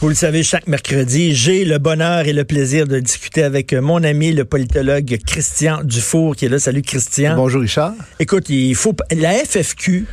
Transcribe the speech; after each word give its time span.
Vous 0.00 0.08
le 0.08 0.14
savez, 0.14 0.44
chaque 0.44 0.68
mercredi, 0.68 1.34
j'ai 1.34 1.64
le 1.64 1.78
bonheur 1.78 2.28
et 2.28 2.32
le 2.32 2.44
plaisir 2.44 2.86
de 2.86 3.00
discuter 3.00 3.42
avec 3.42 3.72
mon 3.72 4.04
ami, 4.04 4.32
le 4.32 4.44
politologue 4.44 5.18
Christian 5.26 5.82
Dufour, 5.82 6.36
qui 6.36 6.44
est 6.44 6.48
là. 6.48 6.60
Salut, 6.60 6.82
Christian. 6.82 7.34
Bonjour, 7.34 7.62
Richard. 7.62 7.94
Écoute, 8.20 8.48
il 8.50 8.76
faut, 8.76 8.94
la 9.10 9.32
FFQ 9.32 10.06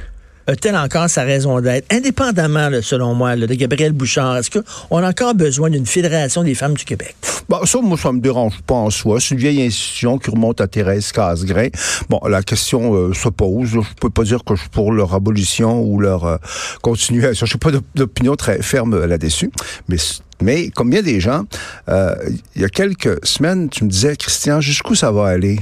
a-t-elle 0.47 0.75
encore 0.75 1.09
sa 1.09 1.23
raison 1.23 1.59
d'être, 1.61 1.91
indépendamment, 1.91 2.69
selon 2.81 3.13
moi, 3.13 3.35
de 3.35 3.53
Gabriel 3.53 3.93
Bouchard? 3.93 4.37
Est-ce 4.37 4.51
qu'on 4.51 4.97
a 4.97 5.09
encore 5.09 5.35
besoin 5.35 5.69
d'une 5.69 5.85
fédération 5.85 6.43
des 6.43 6.55
femmes 6.55 6.75
du 6.75 6.85
Québec? 6.85 7.15
Bon, 7.49 7.65
ça, 7.65 7.79
moi, 7.81 7.97
ça 7.97 8.11
me 8.11 8.19
dérange 8.19 8.61
pas 8.65 8.75
en 8.75 8.89
soi. 8.89 9.19
C'est 9.19 9.35
une 9.35 9.41
vieille 9.41 9.61
institution 9.61 10.17
qui 10.17 10.29
remonte 10.31 10.61
à 10.61 10.67
Thérèse 10.67 11.11
Casgrain. 11.11 11.69
Bon, 12.09 12.19
la 12.27 12.41
question 12.41 12.95
euh, 12.95 13.13
se 13.13 13.29
pose. 13.29 13.69
Je 13.69 13.79
peux 13.99 14.09
pas 14.09 14.23
dire 14.23 14.43
que 14.43 14.55
je 14.55 14.61
suis 14.61 14.69
pour 14.69 14.91
leur 14.91 15.13
abolition 15.13 15.81
ou 15.81 15.99
leur 15.99 16.25
euh, 16.25 16.37
continuation. 16.81 17.45
Je 17.45 17.53
n'ai 17.55 17.59
pas 17.59 17.71
d'opinion 17.95 18.35
très 18.35 18.61
ferme 18.61 19.05
là-dessus. 19.05 19.51
Mais 19.89 19.97
mais 20.41 20.69
comme 20.69 20.89
bien 20.89 21.01
des 21.01 21.19
gens, 21.19 21.43
euh, 21.89 22.15
il 22.55 22.61
y 22.61 22.65
a 22.65 22.69
quelques 22.69 23.25
semaines, 23.25 23.69
tu 23.69 23.85
me 23.85 23.89
disais, 23.89 24.15
Christian, 24.15 24.59
jusqu'où 24.59 24.95
ça 24.95 25.11
va 25.11 25.27
aller? 25.27 25.59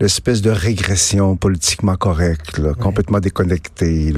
L'espèce 0.00 0.42
de 0.42 0.50
régression 0.50 1.36
politiquement 1.36 1.96
correcte, 1.96 2.58
là, 2.58 2.74
complètement 2.74 3.20
déconnectée. 3.20 4.12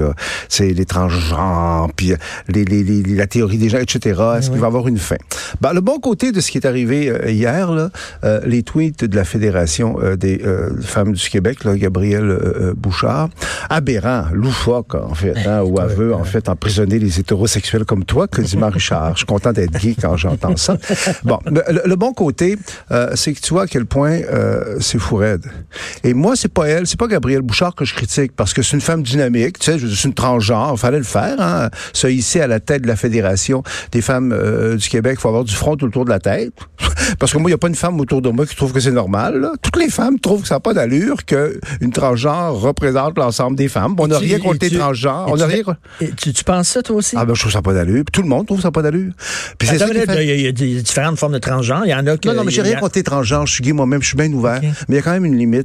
C'est 0.49 0.71
les 0.71 0.85
transgenres, 0.85 1.91
puis 1.95 2.15
les, 2.49 2.65
les, 2.65 2.83
les, 2.83 3.03
la 3.03 3.27
théorie 3.27 3.59
des 3.59 3.69
gens, 3.69 3.79
etc. 3.79 4.21
Est-ce 4.39 4.51
qu'il 4.51 4.61
va 4.61 4.67
avoir 4.67 4.89
une 4.89 4.99
fin? 4.99 5.17
Ben, 5.61 5.73
le 5.73 5.81
bon 5.81 5.99
côté 5.99 6.33
de 6.33 6.41
ce 6.41 6.51
qui 6.51 6.59
est 6.59 6.67
arrivé 6.67 7.09
euh, 7.09 7.31
hier, 7.31 7.73
là, 7.73 7.91
euh, 8.25 8.41
les 8.45 8.63
tweets 8.63 9.05
de 9.05 9.17
la 9.17 9.25
Fédération 9.25 9.99
euh, 10.03 10.17
des 10.17 10.41
femmes 10.83 11.13
du 11.13 11.29
Québec, 11.29 11.65
là, 11.65 11.77
Gabriel 11.77 12.75
Bouchard, 12.77 13.31
aberrant, 13.69 14.25
loufoque, 14.33 14.95
en 14.95 15.15
fait, 15.15 15.37
hein, 15.47 15.63
ou 15.65 15.81
aveu, 15.81 16.15
en 16.15 16.25
fait, 16.25 16.49
emprisonner 16.49 16.99
les 16.99 17.21
hétérosexuels 17.21 17.85
comme 17.85 18.05
toi, 18.05 18.27
que 18.29 18.43
dit 18.43 18.57
Richard. 18.61 19.13
Je 19.13 19.19
suis 19.19 19.27
content 19.27 19.53
d'être 19.53 19.79
gay 19.81 19.97
quand 20.01 20.17
j'entends 20.17 20.57
ça. 20.57 20.77
Bon, 21.25 21.39
le, 21.47 21.95
bon 21.97 22.13
côté, 22.13 22.57
c'est 23.15 23.33
que 23.33 23.41
tu 23.41 23.53
vois 23.53 23.63
à 23.63 23.67
quel 23.67 23.85
point 23.85 24.21
c'est 24.81 24.99
fou 24.99 25.17
raide. 25.17 25.45
Et 26.05 26.15
moi, 26.15 26.37
c'est 26.37 26.53
pas 26.53 26.67
elle, 26.67 26.87
c'est 26.87 26.99
pas 26.99 27.07
Gabrielle 27.07 27.43
Bouchard 27.43 27.75
que 27.75 27.85
je 27.85 27.95
critique 27.95 28.33
parce 28.37 28.53
que 28.53 28.63
c'est 28.63 28.77
une 28.77 28.81
femme 28.81 29.03
dynamique, 29.03 29.59
tu 29.59 29.73
sais, 29.73 29.79
c'est 29.79 30.09
une 30.09 30.15
transgenre, 30.15 30.79
fallait 30.79 30.99
le 30.99 31.05
faire, 31.05 31.41
hein. 31.41 31.71
Ça 31.93 32.11
ici 32.11 32.41
à 32.41 32.47
la 32.47 32.61
tête 32.61 32.83
de 32.83 32.89
la 32.89 32.97
Fédération 32.97 33.63
des 33.93 34.03
femmes 34.03 34.33
euh, 34.33 34.77
du 34.77 34.89
Québec, 34.89 35.17
il 35.19 35.21
faut 35.21 35.29
avoir 35.29 35.45
du 35.45 35.55
front 35.55 35.73
autour 35.73 36.05
de 36.05 36.11
la 36.11 36.19
tête. 36.19 36.53
parce 37.19 37.33
que 37.33 37.39
moi, 37.39 37.51
il 37.51 37.53
n'y 37.53 37.55
a 37.55 37.59
pas 37.59 37.69
une 37.69 37.75
femme 37.75 38.01
autour 38.01 38.23
de 38.23 38.31
moi 38.31 38.47
qui 38.47 38.57
trouve 38.57 38.73
que 38.73 38.81
c'est 38.81 38.91
normal. 38.91 39.51
Toutes 39.63 39.77
les 39.77 39.91
femmes 39.91 40.19
trouvent 40.19 40.43
que 40.43 40.49
ça 40.49 40.57
n'a 40.57 40.61
pas 40.61 40.75
d'allure 40.75 41.25
qu'une 41.25 41.93
transgenre 41.93 42.55
représente 42.55 43.19
l'ensemble 43.19 43.57
des 43.57 43.69
femmes. 43.69 43.95
On 43.99 44.09
n'a 44.09 44.19
rien 44.19 44.39
contre 44.39 44.59
les 44.63 44.71
transgenres. 44.71 45.27
On 45.29 45.41
a 45.41 45.47
rien... 45.47 45.63
tu, 46.17 46.33
tu, 46.33 46.45
penses 46.45 46.69
ça, 46.69 46.83
toi 46.83 46.97
aussi? 46.97 47.17
Ah 47.19 47.25
ben, 47.25 47.35
je 47.35 47.41
trouve 47.41 47.53
ça 47.53 47.63
pas 47.63 47.75
d'allure. 47.75 48.05
Tout 48.13 48.23
le 48.23 48.29
monde 48.29 48.47
trouve 48.47 48.61
ça 48.61 48.71
pas 48.71 48.83
d'allure. 48.83 49.13
Puis 49.59 49.69
c'est 49.69 49.77
Il 49.77 50.41
y, 50.41 50.47
a 50.47 50.53
différentes 50.53 51.19
formes 51.19 51.35
de 51.35 51.39
transgenres. 51.39 51.83
Il 51.85 51.91
y 51.91 51.95
en 51.95 52.07
a 52.07 52.17
que... 52.17 52.29
Non, 52.29 52.35
non, 52.35 52.45
mais 52.45 52.51
j'ai 52.51 52.63
rien 52.63 52.79
contre 52.79 52.97
les 52.97 53.03
transgenres. 53.03 53.47
Je 53.47 53.55
suis 53.55 53.65
gay 53.65 53.73
moi-même. 53.73 54.03
Je 54.03 54.09
suis 54.09 54.17
bien 54.17 54.33
ouvert. 54.33 54.61
Mais 54.63 54.71
il 54.89 54.95
y 54.95 54.99
a 54.99 55.03
quand 55.03 55.13
même 55.13 55.25
une 55.25 55.37
limite 55.37 55.60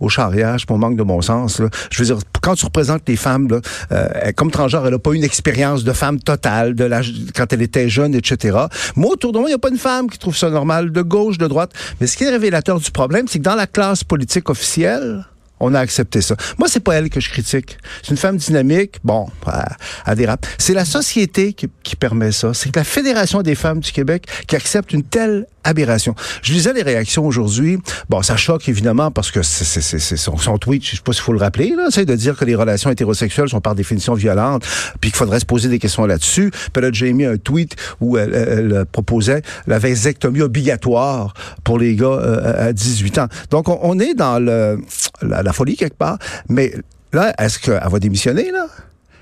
au 0.00 0.08
charriage, 0.08 0.66
pour 0.66 0.78
manque 0.78 0.96
de 0.96 1.02
bon 1.02 1.20
sens. 1.20 1.60
Je 1.90 1.98
veux 1.98 2.04
dire, 2.04 2.18
quand 2.42 2.54
tu 2.54 2.64
représentes 2.64 3.02
les 3.08 3.16
femmes, 3.16 3.48
euh, 3.92 4.08
comme 4.36 4.50
transgenre, 4.50 4.86
elle 4.86 4.92
n'a 4.92 4.98
pas 4.98 5.12
une 5.12 5.24
expérience 5.24 5.84
de 5.84 5.92
femme 5.92 6.20
totale 6.20 6.74
de 6.74 6.90
quand 7.34 7.52
elle 7.52 7.62
était 7.62 7.88
jeune, 7.88 8.14
etc. 8.14 8.58
Moi, 8.96 9.12
autour 9.12 9.32
de 9.32 9.38
moi, 9.38 9.48
il 9.48 9.52
n'y 9.52 9.56
a 9.56 9.58
pas 9.58 9.70
une 9.70 9.78
femme 9.78 10.08
qui 10.08 10.18
trouve 10.18 10.36
ça 10.36 10.50
normal, 10.50 10.92
de 10.92 11.02
gauche, 11.02 11.38
de 11.38 11.46
droite. 11.46 11.72
Mais 12.00 12.06
ce 12.06 12.16
qui 12.16 12.24
est 12.24 12.30
révélateur 12.30 12.80
du 12.80 12.90
problème, 12.90 13.26
c'est 13.28 13.38
que 13.38 13.44
dans 13.44 13.54
la 13.54 13.66
classe 13.66 14.04
politique 14.04 14.48
officielle, 14.50 15.24
on 15.60 15.74
a 15.74 15.80
accepté 15.80 16.20
ça. 16.20 16.34
Moi, 16.58 16.68
c'est 16.68 16.80
pas 16.80 16.94
elle 16.94 17.10
que 17.10 17.20
je 17.20 17.30
critique. 17.30 17.78
C'est 18.02 18.10
une 18.10 18.16
femme 18.16 18.36
dynamique, 18.36 18.96
bon, 19.04 19.28
à, 19.46 20.14
dérape. 20.14 20.46
C'est 20.58 20.74
la 20.74 20.84
société 20.84 21.52
qui, 21.52 21.68
qui 21.82 21.96
permet 21.96 22.32
ça. 22.32 22.52
C'est 22.54 22.74
la 22.74 22.84
Fédération 22.84 23.42
des 23.42 23.54
femmes 23.54 23.80
du 23.80 23.92
Québec 23.92 24.26
qui 24.46 24.56
accepte 24.56 24.92
une 24.92 25.02
telle 25.02 25.46
aberration. 25.64 26.14
Je 26.42 26.52
lisais 26.52 26.72
les 26.72 26.82
réactions 26.82 27.26
aujourd'hui. 27.26 27.78
Bon, 28.08 28.22
ça 28.22 28.36
choque 28.36 28.68
évidemment 28.68 29.10
parce 29.10 29.30
que 29.30 29.42
c'est 29.42 30.16
son, 30.16 30.36
son, 30.36 30.58
tweet, 30.58 30.84
je 30.84 30.96
sais 30.96 31.02
pas 31.04 31.12
s'il 31.12 31.22
faut 31.22 31.32
le 31.32 31.38
rappeler, 31.38 31.74
là, 31.76 31.88
c'est 31.90 32.04
de 32.04 32.14
dire 32.14 32.36
que 32.36 32.44
les 32.44 32.54
relations 32.54 32.90
hétérosexuelles 32.90 33.48
sont 33.48 33.60
par 33.60 33.74
définition 33.74 34.14
violentes, 34.14 34.64
puis 35.00 35.10
qu'il 35.10 35.18
faudrait 35.18 35.40
se 35.40 35.46
poser 35.46 35.68
des 35.68 35.78
questions 35.78 36.06
là-dessus. 36.06 36.50
Puis 36.72 36.82
là, 36.82 36.90
j'ai 36.92 37.12
mis 37.12 37.24
un 37.24 37.36
tweet 37.36 37.76
où 38.00 38.16
elle, 38.16 38.34
elle, 38.34 38.84
proposait 38.90 39.42
la 39.66 39.78
vasectomie 39.78 40.42
obligatoire 40.42 41.34
pour 41.64 41.78
les 41.78 41.94
gars 41.94 42.06
euh, 42.06 42.68
à 42.68 42.72
18 42.72 43.18
ans. 43.18 43.28
Donc, 43.50 43.68
on, 43.68 43.78
on 43.82 43.98
est 43.98 44.14
dans 44.14 44.38
le, 44.38 44.80
la, 45.22 45.42
la 45.42 45.49
folie 45.52 45.76
quelque 45.76 45.96
part, 45.96 46.18
mais 46.48 46.72
là, 47.12 47.34
est-ce 47.38 47.58
qu'elle 47.58 47.82
va 47.84 47.98
démissionner, 47.98 48.50
là? 48.50 48.66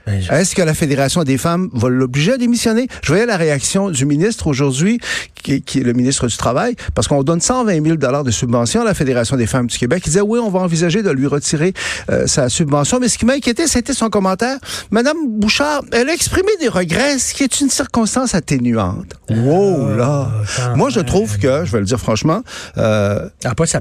Ben, 0.09 0.37
Est-ce 0.37 0.55
que 0.55 0.63
la 0.63 0.75
Fédération 0.75 1.23
des 1.23 1.39
femmes 1.39 1.69
va 1.73 1.89
l'obliger 1.89 2.33
à 2.33 2.37
démissionner? 2.39 2.89
Je 3.03 3.09
voyais 3.09 3.27
la 3.27 3.37
réaction 3.37 3.91
du 3.91 4.07
ministre 4.07 4.47
aujourd'hui, 4.47 4.99
qui, 5.35 5.63
qui, 5.63 5.81
est 5.81 5.83
le 5.83 5.93
ministre 5.93 6.27
du 6.27 6.37
Travail, 6.37 6.77
parce 6.95 7.09
qu'on 7.09 7.23
donne 7.23 7.41
120 7.41 7.85
000 7.85 7.97
de 7.97 8.31
subvention 8.31 8.83
à 8.83 8.85
la 8.85 8.95
Fédération 8.95 9.37
des 9.37 9.47
femmes 9.47 9.67
du 9.67 9.77
Québec. 9.77 10.03
Il 10.07 10.11
disait, 10.11 10.21
oui, 10.21 10.39
on 10.39 10.51
va 10.51 10.61
envisager 10.61 11.03
de 11.03 11.11
lui 11.11 11.27
retirer 11.27 11.73
euh, 12.11 12.27
sa 12.27 12.49
subvention. 12.49 12.99
Mais 13.01 13.09
ce 13.09 13.19
qui 13.19 13.27
m'a 13.27 13.35
inquiété, 13.35 13.67
c'était 13.67 13.93
son 13.93 14.09
commentaire. 14.09 14.59
Madame 14.91 15.17
Bouchard, 15.29 15.83
elle 15.93 16.09
a 16.09 16.15
exprimé 16.15 16.49
des 16.61 16.69
regrets, 16.69 17.19
ce 17.19 17.35
qui 17.35 17.45
est 17.45 17.61
une 17.61 17.71
circonstance 17.71 18.35
atténuante. 18.35 19.15
Wow, 19.31 19.97
là! 19.97 20.31
Moi, 20.75 20.91
je 20.91 21.01
trouve 21.01 21.39
que, 21.39 21.65
je 21.65 21.73
vais 21.73 21.81
le 21.81 21.85
dire 21.85 22.01
franchement, 22.01 22.43
euh, 22.79 23.29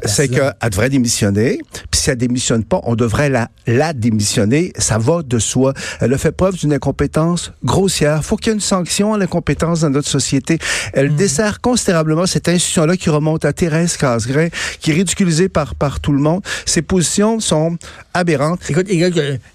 c'est 0.06 0.28
qu'elle 0.28 0.54
devrait 0.70 0.90
démissionner. 0.90 1.60
Puis 1.92 2.02
si 2.02 2.10
elle 2.10 2.18
démissionne 2.18 2.64
pas, 2.64 2.82
on 2.84 2.96
devrait 2.96 3.30
la, 3.30 3.50
la 3.66 3.94
démissionner. 3.94 4.74
Ça 4.78 4.98
va 4.98 5.22
de 5.24 5.40
soi. 5.40 5.74
Elle 6.02 6.17
fait 6.18 6.32
preuve 6.32 6.56
d'une 6.56 6.74
incompétence 6.74 7.52
grossière. 7.64 8.24
Faut 8.24 8.36
qu'il 8.36 8.48
y 8.48 8.50
ait 8.52 8.56
une 8.56 8.62
sanction 8.62 9.14
à 9.14 9.18
l'incompétence 9.18 9.82
dans 9.82 9.90
notre 9.90 10.10
société. 10.10 10.60
Elle 10.94 11.12
hmm. 11.12 11.16
dessert 11.16 11.62
considérablement 11.62 12.26
cette 12.26 12.48
institution-là 12.48 12.98
qui 12.98 13.10
remonte 13.10 13.46
à 13.46 13.54
Thérèse 13.54 13.98
Casgrain, 13.98 14.48
qui 14.80 14.92
est 14.92 14.94
ridiculisée 14.94 15.50
par, 15.50 15.76
par 15.76 16.00
tout 16.00 16.12
le 16.12 16.20
monde. 16.20 16.42
Ses 16.66 16.82
positions 16.82 17.40
sont 17.40 17.78
aberrantes. 18.14 18.62
Écoute, 18.70 18.88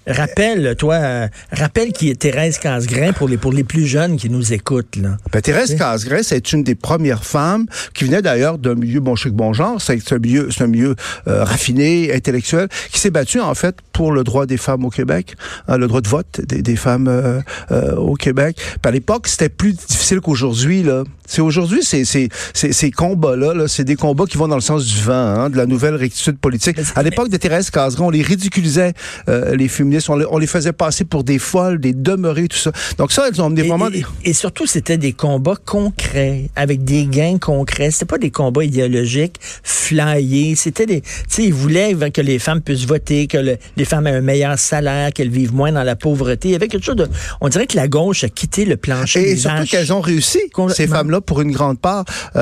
rappelle, 0.07 0.75
toi, 0.77 0.95
euh, 0.95 1.27
rappelle 1.51 1.91
qui 1.91 2.09
est 2.09 2.15
Thérèse 2.19 2.57
Casgrain 2.57 3.13
pour 3.13 3.27
les, 3.27 3.37
pour 3.37 3.51
les 3.51 3.63
plus 3.63 3.85
jeunes 3.85 4.17
qui 4.17 4.29
nous 4.29 4.53
écoutent. 4.53 4.95
Là. 4.95 5.17
Ben, 5.31 5.41
Thérèse 5.41 5.75
Casgrain, 5.75 6.21
c'est 6.23 6.53
une 6.53 6.63
des 6.63 6.75
premières 6.75 7.25
femmes 7.25 7.65
qui 7.93 8.05
venait 8.05 8.21
d'ailleurs 8.21 8.57
d'un 8.57 8.75
milieu 8.75 8.99
bon 8.99 9.15
chic, 9.15 9.33
bon 9.33 9.53
genre. 9.53 9.81
C'est 9.81 10.11
un 10.11 10.19
milieu, 10.19 10.49
un 10.59 10.67
milieu 10.67 10.95
euh, 11.27 11.43
raffiné, 11.43 12.13
intellectuel, 12.13 12.67
qui 12.91 12.99
s'est 12.99 13.11
battu 13.11 13.39
en 13.39 13.53
fait 13.55 13.75
pour 13.91 14.11
le 14.11 14.23
droit 14.23 14.45
des 14.45 14.57
femmes 14.57 14.85
au 14.85 14.89
Québec, 14.89 15.35
hein, 15.67 15.77
le 15.77 15.87
droit 15.87 16.01
de 16.01 16.07
vote 16.07 16.41
des, 16.61 16.75
femmes 16.75 17.07
euh, 17.07 17.39
euh, 17.71 17.95
au 17.95 18.15
Québec. 18.15 18.57
Puis 18.57 18.89
à 18.89 18.91
l'époque, 18.91 19.27
c'était 19.27 19.49
plus 19.49 19.73
difficile 19.73 20.21
qu'aujourd'hui. 20.21 20.83
Là, 20.83 21.03
c'est 21.27 21.41
aujourd'hui, 21.41 21.79
c'est 21.83 22.05
ces, 22.05 22.29
ces 22.53 22.91
combats-là, 22.91 23.53
-là, 23.53 23.67
c'est 23.67 23.83
des 23.83 23.95
combats 23.95 24.25
qui 24.25 24.37
vont 24.37 24.47
dans 24.47 24.55
le 24.55 24.61
sens 24.61 24.85
du 24.85 25.01
vent, 25.01 25.13
hein, 25.13 25.49
de 25.49 25.57
la 25.57 25.65
nouvelle 25.65 25.95
rectitude 25.95 26.37
politique. 26.37 26.77
À 26.95 27.03
l'époque 27.03 27.29
de 27.29 27.37
Thérèse 27.37 27.69
Casgrain, 27.69 28.05
on 28.05 28.09
les 28.09 28.21
ridiculisait, 28.21 28.93
euh, 29.29 29.55
les 29.55 29.67
féministes, 29.67 30.09
on 30.09 30.17
les, 30.17 30.25
on 30.29 30.37
les, 30.37 30.47
faisait 30.47 30.73
passer 30.73 31.05
pour 31.05 31.23
des 31.23 31.39
folles, 31.39 31.79
des 31.79 31.93
demeurées, 31.93 32.47
tout 32.47 32.57
ça. 32.57 32.71
Donc 32.97 33.11
ça, 33.11 33.27
elles 33.27 33.41
ont 33.41 33.45
amené 33.45 33.63
vraiment... 33.63 33.89
Et, 33.89 34.03
et 34.25 34.33
surtout, 34.33 34.67
c'était 34.67 34.97
des 34.97 35.13
combats 35.13 35.57
concrets, 35.65 36.49
avec 36.55 36.83
des 36.83 37.05
gains 37.05 37.37
concrets. 37.39 37.91
C'était 37.91 38.05
pas 38.05 38.17
des 38.17 38.31
combats 38.31 38.63
idéologiques, 38.63 39.39
flyés. 39.63 40.55
C'était 40.55 40.85
des... 40.85 41.01
Tu 41.01 41.09
sais, 41.29 41.43
ils 41.45 41.53
voulaient 41.53 41.95
que 42.11 42.21
les 42.21 42.39
femmes 42.39 42.61
puissent 42.61 42.85
voter, 42.85 43.27
que 43.27 43.37
les 43.37 43.85
femmes 43.85 44.07
aient 44.07 44.15
un 44.15 44.21
meilleur 44.21 44.59
salaire, 44.59 45.11
qu'elles 45.13 45.29
vivent 45.29 45.53
moins 45.53 45.71
dans 45.71 45.83
la 45.83 45.95
pauvreté. 45.95 46.32
Il 46.43 46.51
y 46.51 46.55
avait 46.55 46.67
quelque 46.67 46.85
chose 46.85 46.95
de... 46.95 47.07
On 47.41 47.49
dirait 47.49 47.67
que 47.67 47.75
la 47.75 47.87
gauche 47.87 48.23
a 48.23 48.29
quitté 48.29 48.65
le 48.65 48.77
plancher 48.77 49.31
Et 49.31 49.35
surtout 49.37 49.65
qu'elles 49.65 49.93
ont 49.93 50.01
réussi, 50.01 50.39
ces 50.69 50.87
femmes-là, 50.87 51.21
pour 51.21 51.41
une 51.41 51.51
grande 51.51 51.79
part. 51.79 52.05
Il 52.35 52.41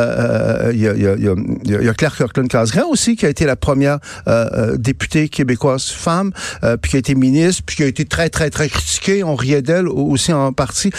y, 0.80 0.88
a, 0.88 0.96
y, 0.96 1.08
a, 1.08 1.16
y, 1.16 1.90
a, 1.90 1.94
Claire 1.94 2.16
Kirkland-Casgrain 2.16 2.86
aussi, 2.90 3.16
qui 3.16 3.26
a 3.26 3.30
été 3.30 3.46
la 3.46 3.56
première 3.56 4.00
euh, 4.28 4.46
euh, 4.54 4.78
députée 4.78 5.30
québécoise 5.30 5.86
femme, 5.90 6.32
euh, 6.64 6.78
puis 6.78 6.92
qui 6.92 6.96
a 6.98 7.00
été 7.00 7.16
ministre, 7.16 7.64
puis 7.66 7.76
qui 7.76 7.84
a 7.84 7.88
été 7.88 8.06
très, 8.06 8.30
très, 8.30 8.50
très 8.50 8.70
critiquée. 8.70 9.24
On 9.24 9.36
riait 9.36 9.62
d'elle 9.62 9.88
aussi 9.88 10.34
en 10.34 10.54
partie. 10.54 10.92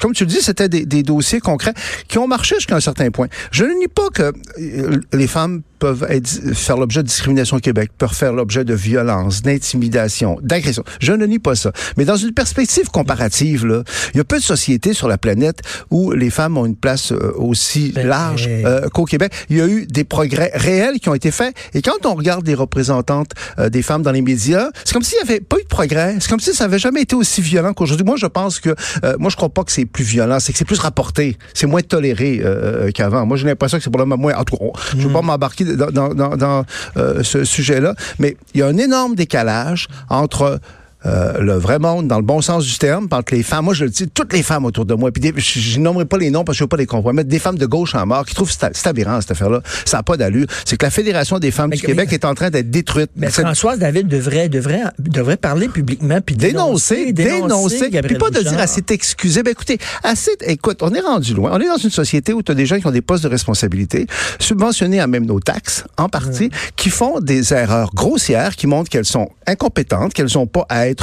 Comme 0.00 0.12
tu 0.12 0.24
le 0.24 0.30
dis, 0.30 0.42
c'était 0.42 0.68
des, 0.68 0.86
des 0.86 1.02
dossiers 1.02 1.40
concrets 1.40 1.74
qui 2.08 2.18
ont 2.18 2.26
marché 2.26 2.56
jusqu'à 2.56 2.76
un 2.76 2.80
certain 2.80 3.10
point. 3.10 3.28
Je 3.50 3.64
ne 3.64 3.78
nie 3.78 3.88
pas 3.88 4.08
que 4.10 4.32
les 5.12 5.26
femmes 5.26 5.62
peuvent 5.78 6.06
être, 6.08 6.28
faire 6.54 6.76
l'objet 6.76 7.02
de 7.02 7.08
discrimination 7.08 7.56
au 7.56 7.60
Québec, 7.60 7.90
peuvent 7.96 8.12
faire 8.12 8.32
l'objet 8.32 8.64
de 8.64 8.74
violence, 8.74 9.42
d'intimidation, 9.42 10.38
d'agression. 10.42 10.84
Je 11.00 11.12
ne 11.12 11.26
nie 11.26 11.38
pas 11.38 11.54
ça. 11.54 11.72
Mais 11.96 12.04
dans 12.04 12.16
une 12.16 12.32
perspective 12.32 12.88
comparative, 12.90 13.66
là, 13.66 13.82
il 14.14 14.18
y 14.18 14.20
a 14.20 14.24
peu 14.24 14.38
de 14.38 14.42
sociétés 14.42 14.92
sur 14.92 15.08
la 15.08 15.18
planète 15.18 15.60
où 15.90 16.12
les 16.12 16.30
femmes 16.30 16.56
ont 16.56 16.66
une 16.66 16.76
place 16.76 17.12
euh, 17.12 17.32
aussi 17.36 17.92
ben, 17.92 18.06
large 18.06 18.46
euh, 18.48 18.88
qu'au 18.88 19.04
Québec. 19.04 19.32
Il 19.50 19.56
y 19.56 19.60
a 19.60 19.66
eu 19.66 19.86
des 19.86 20.04
progrès 20.04 20.50
réels 20.54 20.98
qui 21.00 21.08
ont 21.08 21.14
été 21.14 21.30
faits. 21.30 21.54
Et 21.74 21.82
quand 21.82 22.04
on 22.04 22.14
regarde 22.14 22.46
les 22.46 22.54
représentantes 22.54 23.32
euh, 23.58 23.68
des 23.68 23.82
femmes 23.82 24.02
dans 24.02 24.12
les 24.12 24.22
médias, 24.22 24.68
c'est 24.84 24.92
comme 24.92 25.02
s'il 25.02 25.18
n'y 25.18 25.30
avait 25.30 25.40
pas 25.40 25.56
eu 25.58 25.62
de 25.62 25.68
progrès. 25.68 26.16
C'est 26.20 26.28
comme 26.28 26.40
si 26.40 26.54
ça 26.54 26.64
n'avait 26.64 26.78
jamais 26.78 27.02
été 27.02 27.14
aussi 27.14 27.40
violent 27.40 27.72
qu'aujourd'hui. 27.72 28.06
Moi, 28.06 28.16
je 28.16 28.26
pense 28.26 28.60
que, 28.60 28.74
moi, 29.18 29.30
je 29.30 29.36
crois 29.36 29.48
pas 29.48 29.64
que 29.64 29.72
c'est 29.72 29.84
plus 29.84 30.04
violent. 30.04 30.38
C'est 30.40 30.52
que 30.52 30.58
c'est 30.58 30.64
plus 30.64 30.78
rapporté. 30.78 31.36
C'est 31.54 31.66
moins 31.66 31.82
toléré 31.82 32.42
qu'avant. 32.94 33.26
Moi, 33.26 33.36
j'ai 33.36 33.46
l'impression 33.46 33.78
que 33.78 33.84
c'est 33.84 33.90
pour 33.90 34.00
le 34.00 34.06
moins. 34.06 34.34
En 34.34 34.44
tout 34.44 34.56
cas, 34.56 34.64
je 34.90 34.96
ne 34.96 35.02
veux 35.02 35.12
pas 35.12 35.22
mm. 35.22 35.26
m'embarquer 35.26 35.65
dans, 35.74 36.14
dans, 36.14 36.36
dans, 36.36 36.64
euh, 36.96 37.22
ce 37.22 37.44
sujet-là, 37.44 37.94
mais 38.18 38.36
il 38.54 38.60
y 38.60 38.62
a 38.62 38.66
un 38.66 38.78
énorme 38.78 39.14
décalage 39.14 39.88
entre 40.08 40.60
euh, 41.06 41.40
le 41.40 41.54
vrai 41.54 41.78
monde 41.78 42.08
dans 42.08 42.18
le 42.18 42.24
bon 42.24 42.40
sens 42.40 42.64
du 42.64 42.78
terme, 42.78 43.08
entre 43.10 43.34
les 43.34 43.42
femmes, 43.42 43.66
moi 43.66 43.74
je 43.74 43.84
le 43.84 43.90
dis, 43.90 44.08
toutes 44.08 44.32
les 44.32 44.42
femmes 44.42 44.64
autour 44.64 44.84
de 44.84 44.94
moi, 44.94 45.10
puis 45.12 45.32
je, 45.36 45.60
je 45.60 45.80
nommerai 45.80 46.04
pas 46.04 46.18
les 46.18 46.30
noms 46.30 46.44
parce 46.44 46.56
que 46.56 46.58
je 46.60 46.64
veux 46.64 46.68
pas 46.68 46.76
les 46.76 46.86
compromettre, 46.86 47.28
des 47.28 47.38
femmes 47.38 47.58
de 47.58 47.66
gauche 47.66 47.94
en 47.94 48.06
mort 48.06 48.24
qui 48.24 48.34
trouvent 48.34 48.50
c'est 48.50 48.86
aberrant 48.86 49.20
cette 49.20 49.32
affaire-là, 49.32 49.60
ça 49.84 49.98
n'a 49.98 50.02
pas 50.02 50.16
d'allure. 50.16 50.46
C'est 50.64 50.76
que 50.76 50.84
la 50.84 50.90
Fédération 50.90 51.38
des 51.38 51.50
femmes 51.50 51.70
du 51.70 51.80
Québec 51.80 52.12
est 52.12 52.24
en 52.24 52.34
train 52.34 52.50
d'être 52.50 52.70
détruite. 52.70 53.10
Mais 53.16 53.30
Françoise 53.30 53.78
David 53.78 54.08
devrait, 54.08 54.48
devrait, 54.48 54.82
devrait 54.98 55.36
parler 55.36 55.68
publiquement 55.68 56.20
puis 56.20 56.36
dénoncer, 56.36 57.12
dénoncer, 57.12 57.90
dénoncer 57.90 58.02
puis 58.02 58.16
pas 58.16 58.30
de 58.30 58.40
dire 58.40 58.58
assez 58.58 58.82
t'excuser. 58.82 59.42
Ben 59.42 59.50
écoutez, 59.50 59.78
assez, 60.02 60.30
écoute, 60.46 60.78
on 60.82 60.92
est 60.94 61.00
rendu 61.00 61.34
loin. 61.34 61.50
On 61.52 61.60
est 61.60 61.68
dans 61.68 61.76
une 61.76 61.90
société 61.90 62.32
où 62.32 62.42
tu 62.42 62.52
as 62.52 62.54
des 62.54 62.66
gens 62.66 62.78
qui 62.78 62.86
ont 62.86 62.92
des 62.92 63.02
postes 63.02 63.24
de 63.24 63.28
responsabilité, 63.28 64.06
subventionnés 64.38 65.00
à 65.00 65.06
même 65.06 65.26
nos 65.26 65.40
taxes, 65.40 65.84
en 65.96 66.08
partie, 66.08 66.50
qui 66.76 66.90
font 66.90 67.20
des 67.20 67.52
erreurs 67.52 67.90
grossières, 67.94 68.56
qui 68.56 68.66
montrent 68.66 68.90
qu'elles 68.90 69.04
sont 69.04 69.28
incompétentes, 69.46 70.14
qu'elles 70.14 70.32
n'ont 70.34 70.46
pas 70.46 70.66
à 70.68 70.88
être 70.88 70.95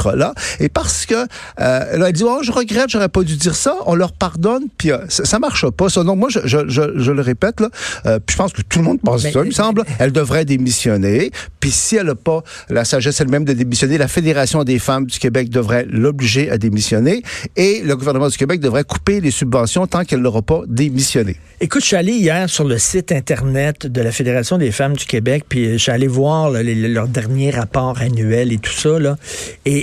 Et 0.60 0.68
parce 0.68 1.06
que, 1.06 1.14
euh, 1.14 1.26
là, 1.58 2.08
elle 2.08 2.12
dit, 2.12 2.24
oh, 2.24 2.40
je 2.42 2.52
regrette, 2.52 2.90
j'aurais 2.90 3.08
pas 3.08 3.22
dû 3.22 3.36
dire 3.36 3.54
ça, 3.54 3.76
on 3.86 3.94
leur 3.94 4.12
pardonne, 4.12 4.64
puis 4.76 4.92
euh, 4.92 4.98
ça, 5.08 5.24
ça, 5.24 5.38
marche 5.38 5.68
pas. 5.70 5.88
Ça. 5.88 6.04
Donc, 6.04 6.18
moi, 6.18 6.28
je, 6.30 6.40
je, 6.44 6.68
je, 6.68 6.82
je 6.96 7.12
le 7.12 7.22
répète, 7.22 7.60
là, 7.60 7.68
euh, 8.06 8.18
puis 8.18 8.34
je 8.34 8.36
pense 8.36 8.52
que 8.52 8.62
tout 8.62 8.78
le 8.78 8.84
monde 8.84 9.00
pense 9.02 9.22
ça, 9.22 9.30
il 9.34 9.46
me 9.46 9.50
semble. 9.50 9.84
Elle 9.98 10.12
devrait 10.12 10.44
démissionner. 10.44 11.30
Puis 11.60 11.70
si 11.70 11.96
elle 11.96 12.06
n'a 12.06 12.14
pas 12.14 12.42
la 12.68 12.84
sagesse 12.84 13.20
elle-même 13.20 13.44
de 13.44 13.52
démissionner, 13.52 13.96
la 13.98 14.08
Fédération 14.08 14.64
des 14.64 14.78
femmes 14.78 15.06
du 15.06 15.18
Québec 15.18 15.48
devrait 15.48 15.86
l'obliger 15.88 16.50
à 16.50 16.58
démissionner. 16.58 17.22
Et 17.56 17.82
le 17.82 17.96
gouvernement 17.96 18.28
du 18.28 18.36
Québec 18.36 18.60
devrait 18.60 18.84
couper 18.84 19.20
les 19.20 19.30
subventions 19.30 19.86
tant 19.86 20.04
qu'elle 20.04 20.20
n'aura 20.20 20.42
pas 20.42 20.62
démissionné. 20.66 21.36
Écoute, 21.60 21.82
je 21.82 21.86
suis 21.86 21.96
allé 21.96 22.12
hier 22.12 22.50
sur 22.50 22.64
le 22.64 22.78
site 22.78 23.12
Internet 23.12 23.86
de 23.86 24.00
la 24.02 24.12
Fédération 24.12 24.58
des 24.58 24.72
femmes 24.72 24.94
du 24.94 25.06
Québec, 25.06 25.44
puis 25.48 25.72
je 25.72 25.78
suis 25.78 25.92
allé 25.92 26.06
voir 26.06 26.50
leur 26.50 27.08
dernier 27.08 27.50
rapport 27.50 27.98
annuel 28.00 28.52
et 28.52 28.58
tout 28.58 28.72
ça. 28.72 28.98
Là, 28.98 29.16
et, 29.64 29.73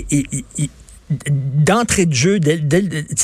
d'entrée 1.30 2.06
de 2.06 2.14
jeu, 2.14 2.40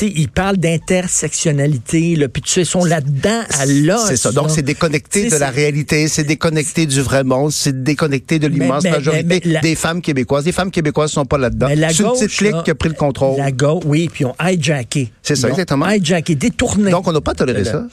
ils 0.02 0.28
parlent 0.28 0.58
d'intersectionnalité, 0.58 2.16
puis 2.30 2.42
tu 2.42 2.52
sais, 2.52 2.60
ils 2.60 2.66
sont 2.66 2.84
là-dedans 2.84 3.40
à 3.58 3.64
l'os. 3.64 4.08
C'est 4.08 4.18
ça. 4.18 4.30
Donc, 4.30 4.50
c'est 4.50 4.60
déconnecté 4.60 5.30
de 5.30 5.36
la 5.36 5.48
réalité, 5.48 6.06
c'est 6.08 6.24
déconnecté 6.24 6.84
du 6.84 7.00
vrai 7.00 7.24
monde, 7.24 7.50
c'est 7.50 7.82
déconnecté 7.82 8.38
de 8.38 8.46
l'immense 8.46 8.84
majorité 8.84 9.40
des 9.62 9.74
femmes 9.74 10.02
québécoises. 10.02 10.44
Les 10.44 10.52
femmes 10.52 10.70
québécoises 10.70 11.12
sont 11.12 11.24
pas 11.24 11.38
là-dedans. 11.38 11.68
C'est 11.68 12.00
une 12.02 12.12
petite 12.12 12.36
clique 12.36 12.62
qui 12.64 12.70
a 12.70 12.74
pris 12.74 12.90
le 12.90 12.94
contrôle. 12.94 13.38
La 13.38 13.52
gauche, 13.52 13.84
oui, 13.86 14.10
puis 14.12 14.24
ils 14.24 14.26
ont 14.26 14.36
hijacké. 14.38 15.10
C'est 15.22 15.36
ça, 15.36 15.48
exactement. 15.48 15.88
Hijacké, 15.88 16.34
détourné. 16.34 16.90
Donc, 16.90 17.08
on 17.08 17.12
n'a 17.12 17.22
pas 17.22 17.34
toléré 17.34 17.64
ça. 17.64 17.86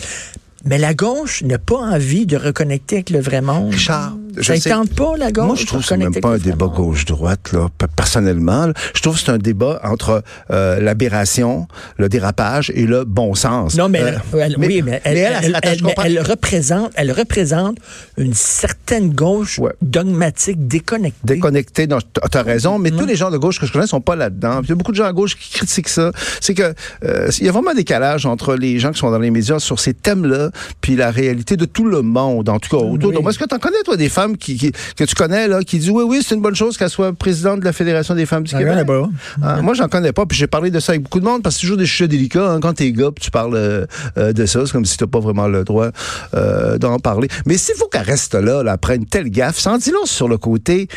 Mais 0.66 0.78
la 0.78 0.94
gauche 0.94 1.44
n'a 1.44 1.60
pas 1.60 1.78
envie 1.78 2.26
de 2.26 2.36
reconnecter 2.36 2.96
avec 2.96 3.12
le 3.12 3.20
vrai 3.20 3.42
monde. 3.42 3.72
Richard, 3.72 4.18
ça 4.42 4.56
ne 4.56 4.60
tente 4.60 4.96
pas, 4.96 5.18
la 5.18 5.32
gauche. 5.32 5.46
Moi, 5.46 5.56
je 5.56 5.66
trouve 5.66 5.82
que 5.82 5.88
c'est 5.88 5.98
même 5.98 6.14
pas 6.14 6.36
un 6.36 6.38
débat 6.38 6.68
gauche-droite, 6.68 7.52
là. 7.54 7.68
Personnellement, 7.96 8.70
je 8.94 9.02
trouve 9.02 9.16
que 9.16 9.22
c'est 9.22 9.32
un 9.32 9.38
débat 9.38 9.80
entre 9.84 10.24
euh, 10.52 10.80
l'aberration, 10.80 11.68
le 11.98 12.10
dérapage 12.10 12.72
et 12.76 12.86
le 12.86 13.04
bon 13.04 13.36
sens. 13.36 13.76
Non, 13.76 13.90
mais, 13.90 14.02
euh, 14.02 14.40
elle, 14.40 14.56
oui, 14.58 14.82
mais 14.82 15.02
elle, 15.04 15.18
elle, 15.18 15.60
elle, 16.04 16.22
représente, 16.22 16.92
elle 16.96 17.12
représente 17.12 17.78
une 18.18 18.34
certaine 18.34 19.14
gauche 19.14 19.60
dogmatique 19.82 20.68
déconnectée. 20.68 21.20
Déconnectée, 21.24 21.88
tu 21.88 22.38
as 22.38 22.42
raison, 22.42 22.80
mais 22.80 22.92
tous 22.92 23.06
les 23.06 23.16
gens 23.16 23.32
de 23.32 23.38
gauche 23.38 23.60
que 23.60 23.66
je 23.66 23.72
connais 23.72 23.88
sont 23.88 24.02
pas 24.02 24.16
là-dedans. 24.16 24.62
Il 24.64 24.70
y 24.70 24.72
a 24.72 24.76
beaucoup 24.76 24.92
de 24.92 24.98
gens 24.98 25.06
à 25.06 25.14
gauche 25.14 25.36
qui 25.36 25.52
critiquent 25.52 25.90
ça. 25.90 26.12
C'est 26.42 26.54
que 26.54 26.74
euh, 27.04 27.30
il 27.40 27.46
y 27.46 27.50
a 27.50 27.52
vraiment 27.52 27.72
un 27.72 27.76
décalage 27.76 28.26
entre 28.26 28.56
les 28.56 28.80
gens 28.80 28.92
qui 28.92 29.00
sont 29.00 29.12
dans 29.12 29.20
les 29.20 29.32
médias 29.32 29.60
sur 29.60 29.80
ces 29.80 29.94
thèmes-là 29.94 30.52
puis 30.82 30.96
la 30.96 31.12
réalité 31.12 31.58
de 31.58 31.66
tout 31.66 31.86
le 31.86 32.02
monde, 32.02 32.50
en 32.50 32.60
tout 32.60 32.70
cas 32.70 32.84
autour 32.84 33.14
moi. 33.22 33.32
Est-ce 33.32 33.40
que 33.40 33.46
tu 33.46 33.56
en 33.56 33.60
connais, 33.60 33.82
toi, 33.84 33.98
des 33.98 34.10
femmes 34.10 34.25
qui, 34.34 34.72
que 34.96 35.04
tu 35.04 35.16
connais, 35.16 35.48
là, 35.48 35.62
qui 35.62 35.80
disent 35.80 35.90
oui, 35.90 36.04
oui, 36.08 36.22
c'est 36.26 36.36
une 36.36 36.42
bonne 36.42 36.56
chose 36.56 36.78
qu'elle 36.78 36.90
soit 36.90 37.14
présidente 37.14 37.60
de 37.60 37.66
la 37.66 37.74
Fédération 37.74 38.16
des 38.16 38.26
femmes 38.26 38.44
du 38.44 38.56
Québec? 38.56 38.86
Pas. 38.86 39.10
Ah, 39.42 39.62
moi, 39.62 39.74
j'en 39.74 39.88
connais 39.88 40.12
pas, 40.12 40.26
puis 40.26 40.38
j'ai 40.38 40.48
parlé 40.48 40.72
de 40.72 40.80
ça 40.80 40.92
avec 40.94 41.04
beaucoup 41.04 41.20
de 41.20 41.26
monde 41.26 41.44
parce 41.44 41.56
que 41.56 41.62
c'est 41.62 41.68
toujours 41.68 41.78
des 41.78 41.86
sujets 41.86 42.08
délicats. 42.08 42.52
Hein, 42.52 42.60
quand 42.60 42.74
t'es 42.74 42.92
gars, 42.92 43.12
puis 43.14 43.24
tu 43.24 43.32
parles 43.32 43.56
euh, 43.56 43.86
euh, 44.18 44.34
de 44.34 44.46
ça, 44.46 44.62
c'est 44.66 44.72
comme 44.72 44.86
si 44.86 44.98
t'as 44.98 45.08
pas 45.08 45.20
vraiment 45.20 45.48
le 45.48 45.64
droit 45.64 45.90
euh, 46.34 46.78
d'en 46.78 47.00
parler. 47.00 47.28
Mais 47.46 47.58
s'il 47.58 47.76
faut 47.76 47.88
qu'elle 47.88 48.02
reste 48.02 48.36
là, 48.36 48.64
là, 48.64 48.72
après 48.72 48.96
une 48.96 49.06
telle 49.06 49.30
gaffe, 49.30 49.58
sans 49.58 49.78
dire 49.78 49.94
sur 50.06 50.28
le 50.28 50.38
côté 50.38 50.88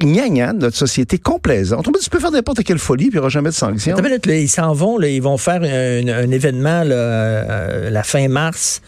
gna 0.00 0.52
de 0.52 0.58
notre 0.58 0.76
société 0.76 1.18
complaisante. 1.18 1.86
On 1.86 1.92
tu 1.92 2.10
peux 2.10 2.18
faire 2.18 2.32
n'importe 2.32 2.64
quelle 2.64 2.78
folie, 2.78 3.06
puis 3.06 3.12
il 3.12 3.14
n'y 3.14 3.20
aura 3.20 3.28
jamais 3.28 3.50
de 3.50 3.54
sanctions. 3.54 3.96
ils 4.26 4.48
s'en 4.48 4.72
vont, 4.72 4.98
là, 4.98 5.08
ils 5.08 5.22
vont 5.22 5.36
faire 5.36 5.62
un, 5.62 6.08
un 6.08 6.30
événement 6.30 6.82
là, 6.82 7.88
la 7.90 8.02
fin 8.02 8.28
mars 8.28 8.82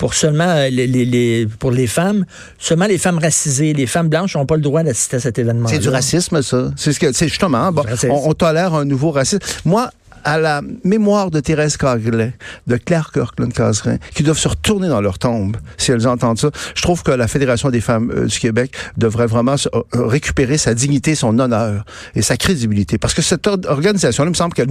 pour 0.00 0.14
seulement 0.14 0.48
euh, 0.48 0.70
les, 0.70 0.86
les, 0.86 1.46
pour 1.58 1.70
les 1.70 1.86
femmes, 1.86 2.24
seulement 2.58 2.86
les 2.86 2.96
femmes 2.96 3.18
racisées, 3.18 3.74
les 3.74 3.86
femmes 3.86 4.08
blanches 4.08 4.34
n'ont 4.34 4.46
pas 4.46 4.56
le 4.56 4.62
droit 4.62 4.82
d'assister 4.82 5.16
à 5.16 5.20
cet 5.20 5.38
événement. 5.38 5.68
C'est 5.68 5.78
du 5.78 5.90
racisme, 5.90 6.40
ça. 6.40 6.70
C'est 6.74 6.94
ce 6.94 6.98
que, 6.98 7.12
c'est 7.12 7.28
justement, 7.28 7.70
bon, 7.70 7.84
on, 8.04 8.30
on, 8.30 8.32
tolère 8.32 8.72
un 8.72 8.86
nouveau 8.86 9.10
racisme. 9.10 9.40
Moi, 9.66 9.90
à 10.24 10.38
la 10.38 10.62
mémoire 10.84 11.30
de 11.30 11.40
Thérèse 11.40 11.76
Carglet, 11.76 12.34
de 12.66 12.76
Claire 12.76 13.10
Kirkland-Cazerin, 13.12 13.98
qui 14.14 14.22
doivent 14.22 14.38
se 14.38 14.48
retourner 14.48 14.88
dans 14.88 15.00
leur 15.00 15.18
tombe 15.18 15.56
si 15.76 15.92
elles 15.92 16.06
entendent 16.06 16.38
ça. 16.38 16.50
Je 16.74 16.82
trouve 16.82 17.02
que 17.02 17.10
la 17.10 17.28
Fédération 17.28 17.70
des 17.70 17.80
femmes 17.80 18.12
euh, 18.14 18.26
du 18.26 18.38
Québec 18.38 18.72
devrait 18.96 19.26
vraiment 19.26 19.54
euh, 19.74 19.80
récupérer 19.92 20.58
sa 20.58 20.74
dignité, 20.74 21.14
son 21.14 21.38
honneur 21.38 21.84
et 22.14 22.22
sa 22.22 22.36
crédibilité. 22.36 22.98
Parce 22.98 23.14
que 23.14 23.22
cette 23.22 23.46
organisation-là, 23.46 24.28
il 24.28 24.32
me 24.32 24.36
semble 24.36 24.54
qu'elle... 24.54 24.68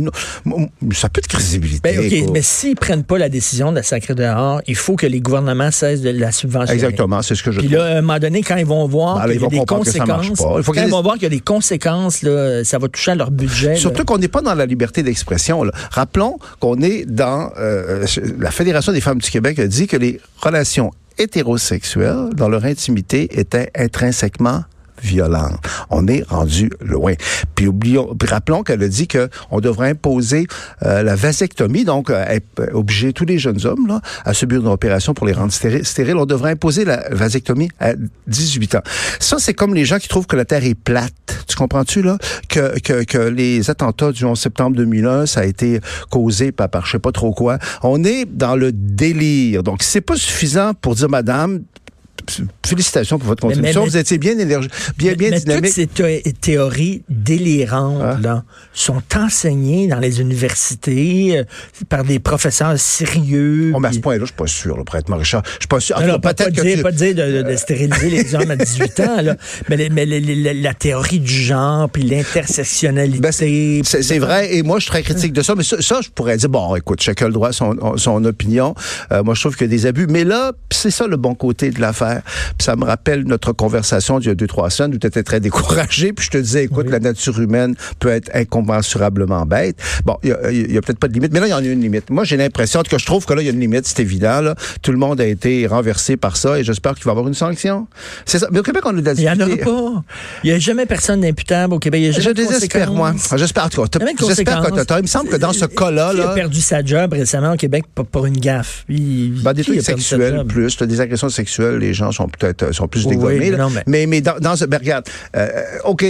Ça 0.93 1.09
peut 1.09 1.21
de 1.21 1.27
crédibilité. 1.27 1.79
Ben, 1.83 1.99
OK, 1.99 2.31
mais 2.33 2.41
s'ils 2.41 2.75
prennent 2.75 3.03
pas 3.03 3.17
la 3.17 3.29
décision 3.29 3.71
de 3.71 3.77
la 3.77 3.83
sacrée 3.83 4.15
dehors, 4.15 4.61
il 4.67 4.75
faut 4.75 4.95
que 4.95 5.07
les 5.07 5.21
gouvernements 5.21 5.71
cessent 5.71 6.01
de 6.01 6.09
la 6.09 6.31
subventionner. 6.31 6.73
Exactement, 6.73 7.21
c'est 7.21 7.35
ce 7.35 7.43
que 7.43 7.51
je 7.51 7.59
Puis 7.59 7.69
là, 7.69 7.85
à 7.85 7.97
un 7.97 8.01
moment 8.01 8.19
donné, 8.19 8.43
quand 8.43 8.57
ils 8.57 8.65
vont 8.65 8.87
voir 8.87 9.17
ben, 9.17 9.33
qu'il 9.33 9.41
y 9.41 9.45
a 9.45 9.49
des 9.49 9.65
conséquences... 9.65 10.27
Il 10.27 10.63
faut 10.63 10.73
quand 10.73 10.83
ils 10.83 10.89
vont 10.89 11.01
voir 11.01 11.15
qu'il 11.15 11.23
y 11.23 11.27
a 11.27 11.29
des 11.29 11.39
conséquences, 11.39 12.21
là, 12.21 12.63
ça 12.63 12.77
va 12.77 12.87
toucher 12.87 13.11
à 13.11 13.15
leur 13.15 13.31
budget. 13.31 13.75
Surtout 13.75 14.05
qu'on 14.05 14.17
n'est 14.17 14.27
pas 14.27 14.41
dans 14.41 14.55
la 14.55 14.65
liberté 14.65 15.03
d'expression 15.03 15.38
Rappelons 15.91 16.37
qu'on 16.59 16.81
est 16.81 17.05
dans 17.05 17.51
euh, 17.57 18.05
la 18.39 18.51
Fédération 18.51 18.91
des 18.91 19.01
femmes 19.01 19.19
du 19.19 19.29
Québec 19.29 19.59
a 19.59 19.67
dit 19.67 19.87
que 19.87 19.97
les 19.97 20.19
relations 20.41 20.91
hétérosexuelles 21.17 22.29
dans 22.33 22.49
leur 22.49 22.65
intimité 22.65 23.39
étaient 23.39 23.71
intrinsèquement 23.75 24.63
violente. 25.01 25.59
On 25.89 26.07
est 26.07 26.23
rendu 26.27 26.71
loin. 26.81 27.13
Puis 27.55 27.67
oublions, 27.67 28.15
rappelons 28.27 28.63
qu'elle 28.63 28.83
a 28.83 28.87
dit 28.87 29.07
que 29.07 29.29
on 29.51 29.59
devrait 29.59 29.89
imposer 29.89 30.47
euh, 30.83 31.03
la 31.03 31.15
vasectomie, 31.15 31.85
donc 31.85 32.09
euh, 32.09 32.39
obliger 32.73 33.13
tous 33.13 33.25
les 33.25 33.39
jeunes 33.39 33.65
hommes 33.65 33.87
là, 33.87 34.01
à 34.25 34.33
subir 34.33 34.61
une 34.61 34.67
opération 34.67 35.13
pour 35.13 35.27
les 35.27 35.33
rendre 35.33 35.51
stériles. 35.51 36.17
On 36.17 36.25
devrait 36.25 36.51
imposer 36.51 36.85
la 36.85 37.07
vasectomie 37.11 37.69
à 37.79 37.93
18 38.27 38.75
ans. 38.75 38.81
Ça, 39.19 39.37
c'est 39.39 39.53
comme 39.53 39.73
les 39.73 39.85
gens 39.85 39.97
qui 39.97 40.07
trouvent 40.07 40.27
que 40.27 40.35
la 40.35 40.45
Terre 40.45 40.63
est 40.63 40.75
plate. 40.75 41.13
Tu 41.47 41.55
comprends-tu 41.55 42.01
là? 42.01 42.17
Que, 42.47 42.79
que, 42.79 43.03
que 43.03 43.17
les 43.17 43.69
attentats 43.69 44.11
du 44.11 44.25
11 44.25 44.39
septembre 44.39 44.75
2001, 44.77 45.25
ça 45.25 45.41
a 45.41 45.45
été 45.45 45.79
causé 46.09 46.51
par, 46.51 46.69
par 46.69 46.85
je 46.85 46.91
sais 46.93 46.99
pas 46.99 47.11
trop 47.11 47.33
quoi. 47.33 47.57
On 47.83 48.03
est 48.03 48.25
dans 48.25 48.55
le 48.55 48.71
délire. 48.71 49.63
Donc, 49.63 49.83
c'est 49.83 50.01
pas 50.01 50.15
suffisant 50.15 50.73
pour 50.73 50.95
dire, 50.95 51.09
Madame, 51.09 51.61
félicitations 52.65 53.19
pour 53.19 53.27
votre 53.27 53.41
contribution. 53.41 53.83
vous 53.83 53.97
étiez 53.97 54.17
bien 54.17 54.37
énergique, 54.37 54.71
bien, 54.97 55.13
bien 55.13 55.31
mais 55.31 55.39
dynamique. 55.39 55.73
Toutes 55.73 56.05
ces 56.23 56.33
théories 56.33 57.03
délirantes 57.09 58.01
ah. 58.01 58.17
là, 58.21 58.43
sont 58.73 59.01
enseignées 59.15 59.87
dans 59.87 59.99
les 59.99 60.21
universités 60.21 61.39
euh, 61.39 61.43
par 61.87 62.03
des 62.03 62.19
professeurs 62.19 62.77
sérieux. 62.79 63.73
Oh, 63.75 63.79
mais 63.79 63.89
à 63.89 63.93
ce 63.93 63.99
point-là, 63.99 64.21
je 64.21 64.27
suis 64.27 64.35
pas 64.35 64.47
sûr, 64.47 64.77
là, 64.77 64.83
être 64.93 65.13
Richard. 65.15 65.43
Je 65.45 65.51
suis 65.51 65.67
pas 65.67 65.79
sûr. 65.79 65.99
Non, 66.01 66.19
pas, 66.19 66.33
pas, 66.33 66.49
dire, 66.49 66.81
pas 66.81 66.91
dire 66.91 67.15
de, 67.15 67.41
de, 67.41 67.55
stériliser 67.55 68.09
les 68.09 68.35
hommes 68.35 68.51
à 68.51 68.55
18 68.55 68.99
ans, 69.01 69.21
là, 69.21 69.35
mais, 69.69 69.89
mais 69.91 70.05
la, 70.05 70.73
théorie 70.73 71.19
du 71.19 71.33
genre, 71.33 71.89
puis 71.89 72.03
l'intersectionnalité. 72.03 73.19
Ben, 73.19 73.31
c'est 73.31 74.19
vrai, 74.19 74.55
et 74.55 74.63
moi, 74.63 74.79
je 74.79 74.83
suis 74.83 74.91
très 74.91 75.03
critique 75.03 75.33
de 75.33 75.41
ça, 75.41 75.55
mais 75.55 75.63
ça, 75.63 76.01
je 76.01 76.09
pourrais 76.09 76.37
dire, 76.37 76.49
bon, 76.49 76.75
écoute, 76.75 77.01
chacun 77.01 77.27
le 77.27 77.33
droit 77.33 77.49
à 77.49 77.53
son, 77.53 77.97
son 77.97 78.23
opinion. 78.25 78.75
Euh, 79.11 79.23
moi, 79.23 79.35
je 79.35 79.41
trouve 79.41 79.55
qu'il 79.55 79.67
y 79.67 79.69
a 79.69 79.75
des 79.75 79.85
abus. 79.85 80.07
Mais 80.07 80.23
là, 80.23 80.51
c'est 80.71 80.91
ça 80.91 81.07
le 81.07 81.17
bon 81.17 81.35
côté 81.35 81.71
de 81.71 81.81
l'affaire. 81.81 82.18
Puis 82.57 82.65
ça 82.65 82.75
me 82.75 82.85
rappelle 82.85 83.23
notre 83.23 83.51
conversation 83.51 84.19
d'il 84.19 84.29
y 84.29 84.31
a 84.31 84.35
deux, 84.35 84.47
trois 84.47 84.69
semaines 84.69 84.93
où 84.95 84.97
tu 84.97 85.07
étais 85.07 85.23
très 85.23 85.39
découragé. 85.39 86.13
Puis 86.13 86.25
je 86.25 86.31
te 86.31 86.37
disais, 86.37 86.65
écoute, 86.65 86.89
la 86.89 86.99
nature 86.99 87.39
humaine 87.39 87.75
peut 87.99 88.09
être 88.09 88.29
incommensurablement 88.33 89.45
bête. 89.45 89.77
Bon, 90.05 90.17
il 90.23 90.29
y 90.29 90.77
a, 90.77 90.81
peut-être 90.81 90.99
pas 90.99 91.07
de 91.07 91.13
limite, 91.13 91.33
mais 91.33 91.39
là, 91.39 91.47
il 91.47 91.51
y 91.51 91.53
en 91.53 91.57
a 91.57 91.61
une 91.61 91.81
limite. 91.81 92.09
Moi, 92.09 92.23
j'ai 92.23 92.37
l'impression 92.37 92.81
que 92.83 92.97
je 92.97 93.05
trouve 93.05 93.25
que 93.25 93.33
là, 93.33 93.41
il 93.41 93.45
y 93.45 93.49
a 93.49 93.51
une 93.53 93.59
limite, 93.59 93.85
c'est 93.85 94.01
évident. 94.01 94.41
Là. 94.41 94.55
Tout 94.81 94.91
le 94.91 94.97
monde 94.97 95.21
a 95.21 95.25
été 95.25 95.67
renversé 95.67 96.17
par 96.17 96.37
ça 96.37 96.59
et 96.59 96.63
j'espère 96.63 96.95
qu'il 96.95 97.05
va 97.05 97.11
y 97.11 97.13
avoir 97.13 97.27
une 97.27 97.33
sanction. 97.33 97.87
C'est 98.25 98.39
ça. 98.39 98.47
Mais 98.51 98.59
au 98.59 98.63
Québec, 98.63 98.83
on 98.85 98.97
a 98.97 99.01
de 99.01 99.13
Il 99.17 99.21
n'y 99.21 99.29
en 99.29 99.39
aura 99.39 99.57
pas. 99.57 100.03
Il 100.43 100.49
n'y 100.49 100.55
a 100.55 100.59
jamais 100.59 100.85
personne 100.85 101.21
d'imputable 101.21 101.73
au 101.73 101.79
Québec. 101.79 102.01
Il 102.01 102.05
y 102.05 102.09
a 102.09 102.11
jamais 102.11 102.25
je 102.25 102.31
désespère, 102.31 102.91
moi. 102.91 103.13
J'espère, 103.35 103.65
en 103.65 103.69
tout 103.69 103.81
cas. 103.83 103.99
J'espère 104.27 104.61
que 104.61 104.97
Il 104.97 105.01
me 105.01 105.07
semble 105.07 105.29
que 105.29 105.37
dans 105.37 105.53
ce 105.53 105.65
cas-là. 105.65 106.11
Il 106.13 106.21
a 106.21 106.29
perdu 106.29 106.61
sa 106.61 106.83
job 106.83 107.13
récemment 107.13 107.53
au 107.53 107.57
Québec 107.57 107.85
pour 107.93 108.25
une 108.25 108.37
gaffe? 108.37 108.85
Ben, 108.87 109.53
des 109.53 109.63
trucs 109.63 109.81
sexuels 109.81 110.43
plus. 110.47 110.77
Des 110.77 111.01
agressions 111.01 111.29
sexuelles, 111.29 111.77
les 111.77 111.93
gens 111.93 112.08
sont 112.11 112.27
peut-être 112.27 112.71
sont 112.71 112.87
plus 112.87 113.07
dégommés. 113.07 113.51
mais... 113.87 114.05
mais... 114.05 114.21
dans, 114.21 114.55
ce... 114.55 114.65
Ben, 114.65 114.77
regarde, 114.77 115.05
euh, 115.35 115.49
OK, 115.85 116.05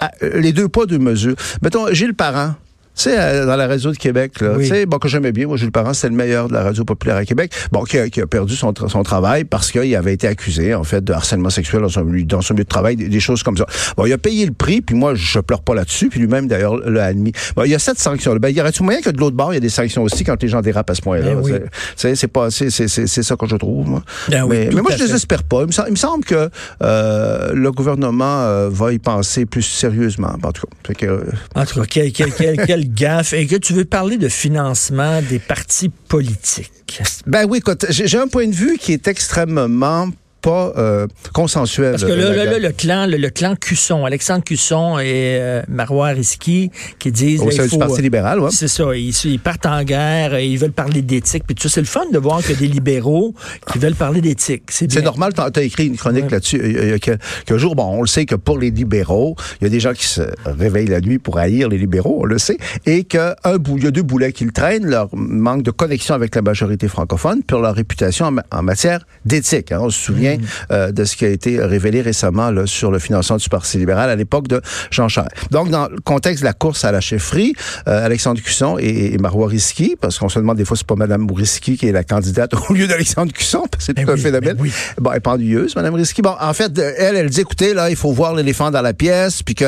ah, 0.00 0.10
les 0.20 0.52
deux 0.52 0.68
pas, 0.68 0.86
deux 0.86 0.98
mesures. 0.98 1.36
Mettons, 1.62 1.92
Gilles 1.92 2.14
Parent, 2.14 2.54
Tu 2.94 3.04
sais, 3.04 3.46
dans 3.46 3.56
la 3.56 3.66
radio 3.66 3.90
de 3.90 3.96
Québec, 3.96 4.40
là, 4.40 4.56
tu 4.58 4.66
sais, 4.66 4.86
bon, 4.86 4.98
que 4.98 5.08
j'aimais 5.08 5.32
bien. 5.32 5.46
Moi, 5.46 5.56
Jules 5.56 5.72
Parent, 5.72 5.94
c'est 5.94 6.08
le 6.08 6.14
meilleur 6.14 6.48
de 6.48 6.52
la 6.52 6.62
radio 6.62 6.84
populaire 6.84 7.16
à 7.16 7.24
Québec. 7.24 7.52
Bon, 7.70 7.84
qui 7.84 7.98
a, 7.98 8.08
qui 8.08 8.20
a 8.20 8.26
perdu 8.26 8.54
son, 8.54 8.72
son 8.88 9.02
travail 9.02 9.44
parce 9.44 9.70
qu'il 9.72 9.94
avait 9.96 10.12
été 10.12 10.26
accusé, 10.26 10.74
en 10.74 10.84
fait, 10.84 11.02
de 11.02 11.12
harcèlement 11.12 11.50
sexuel 11.50 11.82
dans 11.82 11.88
son, 11.88 12.04
dans 12.04 12.42
son 12.42 12.54
lieu 12.54 12.64
de 12.64 12.68
travail, 12.68 12.96
des, 12.96 13.20
choses 13.20 13.42
comme 13.42 13.56
ça. 13.56 13.66
Bon, 13.96 14.04
il 14.06 14.12
a 14.12 14.18
payé 14.18 14.44
le 14.44 14.52
prix, 14.52 14.82
puis 14.82 14.94
moi, 14.94 15.14
je 15.14 15.38
pleure 15.40 15.62
pas 15.62 15.74
là-dessus, 15.74 16.08
puis 16.08 16.20
lui-même, 16.20 16.48
d'ailleurs, 16.48 16.76
l'a 16.76 17.04
admis. 17.06 17.32
Bon, 17.56 17.64
il 17.64 17.70
y 17.70 17.74
a 17.74 17.78
cette 17.78 17.98
sanction. 17.98 18.34
Ben, 18.36 18.48
il 18.48 18.56
y 18.56 18.60
aurait-il 18.60 18.82
moyen 18.82 19.00
que 19.00 19.10
de 19.10 19.18
l'autre 19.18 19.36
bord, 19.36 19.52
il 19.52 19.56
y 19.56 19.58
a 19.58 19.60
des 19.60 19.68
sanctions 19.68 20.02
aussi 20.02 20.24
quand 20.24 20.40
les 20.42 20.48
gens 20.48 20.60
dérapent 20.60 20.90
à 20.90 20.94
ce 20.94 21.02
point-là? 21.02 21.34
Ben 21.34 21.40
oui. 21.42 21.52
C'est 21.96 22.28
pas, 22.28 22.50
c'est 22.50 22.70
ça 22.70 23.36
que 23.36 23.46
je 23.46 23.56
trouve, 23.56 23.88
moi. 23.88 24.02
Ben 24.28 24.46
mais, 24.46 24.68
oui, 24.68 24.74
mais 24.74 24.82
moi, 24.82 24.90
je 24.92 25.04
désespère 25.04 25.42
pas. 25.44 25.62
Il 25.62 25.92
me, 25.92 25.96
semble 25.96 26.24
que 26.24 26.50
euh, 26.82 27.52
le 27.54 27.72
gouvernement 27.72 28.42
euh, 28.42 28.68
va 28.70 28.92
y 28.92 28.98
penser 28.98 29.46
plus 29.46 29.62
sérieusement, 29.62 30.36
en 30.42 30.52
tout 30.52 30.66
cas. 30.82 30.94
Que, 30.94 31.06
euh, 31.06 31.24
en 31.54 31.64
tout 31.64 31.80
cas, 31.80 31.86
quel, 31.88 32.12
quel, 32.12 32.32
quel, 32.66 32.81
gaffe. 32.84 33.32
Et 33.32 33.46
que 33.46 33.56
tu 33.56 33.72
veux 33.72 33.84
parler 33.84 34.16
de 34.16 34.28
financement 34.28 35.20
des 35.22 35.38
partis 35.38 35.88
politiques? 35.88 37.02
Ben 37.26 37.46
oui, 37.48 37.58
écoute, 37.58 37.86
j'ai 37.88 38.18
un 38.18 38.28
point 38.28 38.46
de 38.46 38.54
vue 38.54 38.78
qui 38.78 38.92
est 38.92 39.08
extrêmement 39.08 40.10
pas 40.42 40.72
euh, 40.76 41.06
consensuel. 41.32 41.92
Parce 41.92 42.04
que 42.04 42.12
là, 42.12 42.34
là, 42.34 42.44
là, 42.44 42.58
le 42.58 42.72
clan, 42.72 43.06
le, 43.06 43.16
le, 43.16 43.30
clan 43.30 43.54
Cusson, 43.56 44.04
Alexandre 44.04 44.42
Cusson 44.44 44.98
et 44.98 45.38
euh, 45.40 45.62
Marois 45.68 46.08
Risky, 46.08 46.70
qui 46.98 47.12
disent... 47.12 47.40
Au 47.40 47.50
sein 47.50 47.66
du 47.66 47.78
Parti 47.78 48.02
libéral, 48.02 48.40
oui. 48.40 48.50
C'est 48.52 48.68
ça. 48.68 48.94
Ils, 48.94 49.14
ils, 49.24 49.38
partent 49.38 49.66
en 49.66 49.82
guerre, 49.84 50.38
ils 50.38 50.58
veulent 50.58 50.72
parler 50.72 51.00
d'éthique. 51.00 51.44
Puis 51.46 51.54
tout 51.54 51.62
ça, 51.62 51.68
c'est 51.74 51.80
le 51.80 51.86
fun 51.86 52.04
de 52.12 52.18
voir 52.18 52.42
que 52.42 52.52
des 52.52 52.66
libéraux 52.66 53.34
qui 53.70 53.78
veulent 53.78 53.94
parler 53.94 54.20
d'éthique. 54.20 54.64
C'est 54.68 55.02
normal. 55.02 55.32
Tu 55.32 55.40
as, 55.40 55.62
écrit 55.62 55.86
une 55.86 55.96
chronique 55.96 56.24
ouais. 56.24 56.30
là-dessus 56.30 56.60
il 56.64 56.88
y 56.88 56.92
a 56.92 56.98
quelques 56.98 57.56
jours. 57.56 57.76
Bon, 57.76 57.84
on 57.84 58.00
le 58.02 58.08
sait 58.08 58.26
que 58.26 58.34
pour 58.34 58.58
les 58.58 58.70
libéraux, 58.70 59.36
il 59.60 59.64
y 59.64 59.66
a 59.68 59.70
des 59.70 59.80
gens 59.80 59.92
qui 59.92 60.06
se 60.06 60.22
réveillent 60.44 60.88
la 60.88 61.00
nuit 61.00 61.18
pour 61.18 61.38
haïr 61.38 61.68
les 61.68 61.78
libéraux, 61.78 62.18
on 62.22 62.24
le 62.24 62.38
sait, 62.38 62.58
et 62.84 63.04
qu'il 63.04 63.20
y 63.20 63.86
a 63.86 63.90
deux 63.90 64.02
boulets 64.02 64.32
qu'ils 64.32 64.52
traînent, 64.52 64.86
leur 64.86 65.08
manque 65.12 65.62
de 65.62 65.70
connexion 65.70 66.14
avec 66.14 66.34
la 66.34 66.42
majorité 66.42 66.88
francophone, 66.88 67.42
puis 67.46 67.56
leur 67.60 67.74
réputation 67.74 68.26
en, 68.26 68.58
en 68.58 68.62
matière 68.62 69.06
d'éthique. 69.24 69.72
Hein. 69.72 69.80
On 69.82 69.90
se 69.90 70.00
souvient 70.00 70.31
euh, 70.70 70.92
de 70.92 71.04
ce 71.04 71.16
qui 71.16 71.24
a 71.24 71.28
été 71.28 71.62
révélé 71.62 72.02
récemment 72.02 72.50
là, 72.50 72.66
sur 72.66 72.90
le 72.90 72.98
financement 72.98 73.36
du 73.36 73.48
Parti 73.48 73.78
libéral 73.78 74.10
à 74.10 74.16
l'époque 74.16 74.48
de 74.48 74.60
Jean 74.90 75.08
Charest. 75.08 75.32
Donc, 75.50 75.70
dans 75.70 75.88
le 75.88 75.98
contexte 76.00 76.42
de 76.42 76.46
la 76.46 76.52
course 76.52 76.84
à 76.84 76.92
la 76.92 77.00
chefferie, 77.00 77.54
euh, 77.88 78.04
Alexandre 78.04 78.40
Cusson 78.40 78.76
et, 78.78 79.14
et 79.14 79.18
Marois 79.18 79.48
Risky, 79.48 79.96
parce 80.00 80.18
qu'on 80.18 80.28
se 80.28 80.38
demande 80.38 80.56
des 80.56 80.64
fois 80.64 80.76
c'est 80.76 80.86
pas 80.86 80.96
Mme 80.96 81.30
Risky 81.30 81.76
qui 81.76 81.88
est 81.88 81.92
la 81.92 82.04
candidate 82.04 82.52
au 82.68 82.72
lieu 82.72 82.86
d'Alexandre 82.86 83.32
Cusson, 83.32 83.64
c'est 83.78 83.94
tout 83.94 84.10
un 84.10 84.16
phénomène. 84.16 84.56
Oui. 84.58 84.72
Bon, 84.98 85.10
elle 85.10 85.18
est 85.18 85.20
pendulieuse, 85.20 85.74
Mme 85.76 85.94
Risky. 85.94 86.22
Bon, 86.22 86.34
en 86.40 86.52
fait, 86.52 86.76
elle, 86.78 87.16
elle 87.16 87.30
dit, 87.30 87.40
écoutez, 87.40 87.74
là, 87.74 87.90
il 87.90 87.96
faut 87.96 88.12
voir 88.12 88.34
l'éléphant 88.34 88.70
dans 88.70 88.82
la 88.82 88.92
pièce, 88.92 89.42
puis 89.42 89.54
que 89.54 89.64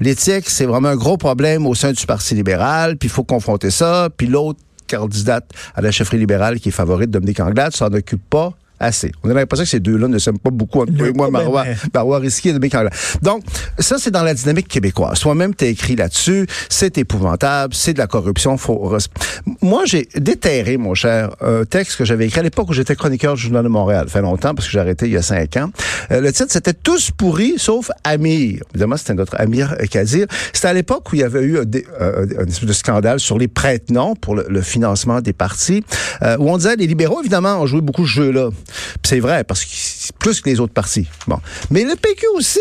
l'éthique, 0.00 0.48
c'est 0.48 0.66
vraiment 0.66 0.88
un 0.88 0.96
gros 0.96 1.16
problème 1.16 1.66
au 1.66 1.74
sein 1.74 1.92
du 1.92 2.06
Parti 2.06 2.34
libéral, 2.34 2.96
puis 2.96 3.08
il 3.08 3.12
faut 3.12 3.24
confronter 3.24 3.70
ça, 3.70 4.08
puis 4.16 4.26
l'autre 4.26 4.60
candidate 4.88 5.50
à 5.74 5.80
la 5.80 5.90
chefferie 5.90 6.18
libérale 6.18 6.60
qui 6.60 6.68
est 6.68 6.72
favorite, 6.72 7.10
Dominique 7.10 7.40
Anglade, 7.40 7.74
s'en 7.74 7.92
occupe 7.92 8.22
pas 8.28 8.52
assez. 8.80 9.12
On 9.22 9.30
a 9.30 9.34
l'impression 9.34 9.64
que 9.64 9.70
ces 9.70 9.80
deux-là 9.80 10.08
ne 10.08 10.18
s'aiment 10.18 10.38
pas 10.38 10.50
beaucoup 10.50 10.80
entre 10.80 10.92
moi, 11.14 11.30
Marois, 11.30 11.64
Marois 11.94 12.18
Risky 12.18 12.50
et 12.50 12.54
Anglade. 12.54 12.90
Donc, 13.22 13.44
ça, 13.78 13.96
c'est 13.98 14.10
dans 14.10 14.22
la 14.22 14.34
dynamique 14.34 14.68
québécoise. 14.68 15.20
Toi-même, 15.20 15.54
t'as 15.54 15.66
écrit 15.66 15.96
là-dessus. 15.96 16.46
C'est 16.68 16.98
épouvantable. 16.98 17.74
C'est 17.74 17.92
de 17.94 17.98
la 17.98 18.06
corruption. 18.06 18.56
Faut... 18.56 18.96
Moi, 19.60 19.82
j'ai 19.86 20.08
déterré, 20.16 20.76
mon 20.76 20.94
cher, 20.94 21.34
un 21.40 21.64
texte 21.64 21.96
que 21.98 22.04
j'avais 22.04 22.26
écrit 22.26 22.40
à 22.40 22.42
l'époque 22.42 22.68
où 22.70 22.72
j'étais 22.72 22.96
chroniqueur 22.96 23.34
du 23.34 23.42
Journal 23.42 23.64
de 23.64 23.68
Montréal. 23.68 24.06
Ça 24.08 24.14
fait 24.14 24.22
longtemps 24.22 24.54
parce 24.54 24.66
que 24.66 24.72
j'ai 24.72 24.80
arrêté 24.80 25.06
il 25.06 25.12
y 25.12 25.16
a 25.16 25.22
cinq 25.22 25.56
ans. 25.56 25.70
Euh, 26.10 26.20
le 26.20 26.32
titre, 26.32 26.50
c'était 26.50 26.74
Tous 26.74 27.10
pourris, 27.10 27.54
sauf 27.58 27.90
Amir. 28.04 28.62
Évidemment, 28.74 28.96
c'était 28.96 29.14
notre 29.14 29.40
Amir 29.40 29.76
Kadir. 29.90 30.26
C'était 30.52 30.68
à 30.68 30.72
l'époque 30.72 31.12
où 31.12 31.16
il 31.16 31.20
y 31.20 31.24
avait 31.24 31.42
eu 31.42 31.58
un, 31.58 31.64
euh, 32.00 32.26
un 32.38 32.46
espèce 32.46 32.68
de 32.68 32.72
scandale 32.72 33.20
sur 33.20 33.38
les 33.38 33.48
prête-noms 33.48 34.14
pour 34.16 34.34
le, 34.34 34.46
le, 34.48 34.62
financement 34.62 35.20
des 35.20 35.32
partis, 35.32 35.84
euh, 36.22 36.36
où 36.38 36.50
on 36.50 36.56
disait 36.56 36.76
les 36.76 36.86
libéraux, 36.86 37.20
évidemment, 37.20 37.60
ont 37.60 37.66
joué 37.66 37.80
beaucoup 37.80 38.06
ce 38.06 38.12
jeu-là. 38.12 38.50
C'est 39.02 39.20
vrai, 39.20 39.44
parce 39.44 39.64
que 39.64 40.12
plus 40.18 40.40
que 40.40 40.48
les 40.48 40.60
autres 40.60 40.72
partis. 40.72 41.06
Bon. 41.26 41.38
Mais 41.70 41.84
le 41.84 41.96
PQ 41.96 42.26
aussi 42.34 42.60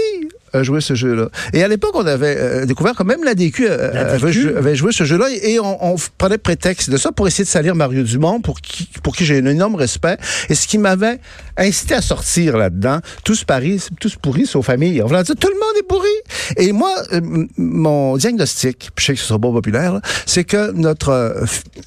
a 0.54 0.64
joué 0.64 0.82
ce 0.82 0.96
jeu-là. 0.96 1.30
Et 1.54 1.64
à 1.64 1.68
l'époque, 1.68 1.92
on 1.96 2.06
avait 2.06 2.38
euh, 2.38 2.66
découvert 2.66 2.96
que 2.96 3.04
même 3.04 3.24
la 3.24 3.36
DQ, 3.36 3.68
euh, 3.70 3.92
la 3.94 4.06
DQ. 4.06 4.24
Avait, 4.24 4.34
joué, 4.34 4.56
avait, 4.56 4.76
joué 4.76 4.92
ce 4.92 5.04
jeu-là 5.04 5.28
et 5.30 5.60
on, 5.60 5.94
on, 5.94 5.96
prenait 6.18 6.38
prétexte 6.38 6.90
de 6.90 6.98
ça 6.98 7.12
pour 7.12 7.28
essayer 7.28 7.44
de 7.44 7.50
salir 7.50 7.76
Mario 7.76 8.04
Dumont, 8.04 8.42
pour 8.42 8.62
qui, 8.62 8.90
pour 9.04 9.16
qui 9.16 9.26
j'ai 9.26 9.38
un 9.38 9.46
énorme 9.46 9.76
respect. 9.76 10.18
Et 10.50 10.56
ce 10.56 10.68
qui 10.68 10.78
m'avait 10.78 11.20
incité 11.58 11.96
à 11.96 12.02
sortir 12.02 12.58
là-dedans, 12.58 13.00
tous 13.24 13.44
Paris, 13.44 13.84
tous 14.00 14.16
pourris, 14.16 14.46
sauf 14.46 14.62
famille. 14.72 15.02
On 15.02 15.08
voulait 15.08 15.24
dire, 15.24 15.36
tout 15.36 15.48
le 15.48 15.60
monde 15.60 15.78
est 15.80 15.88
pourri. 15.88 16.10
Et 16.58 16.72
moi, 16.72 16.94
euh, 17.14 17.22
mon 17.58 18.18
diagnostic, 18.18 18.90
je 18.98 19.06
sais 19.06 19.14
que 19.14 19.20
ce 19.20 19.26
sera 19.26 19.40
pas 19.40 19.52
populaire, 19.52 20.00
c'est 20.26 20.44
que 20.44 20.72
notre, 20.72 21.10
euh, 21.10 21.46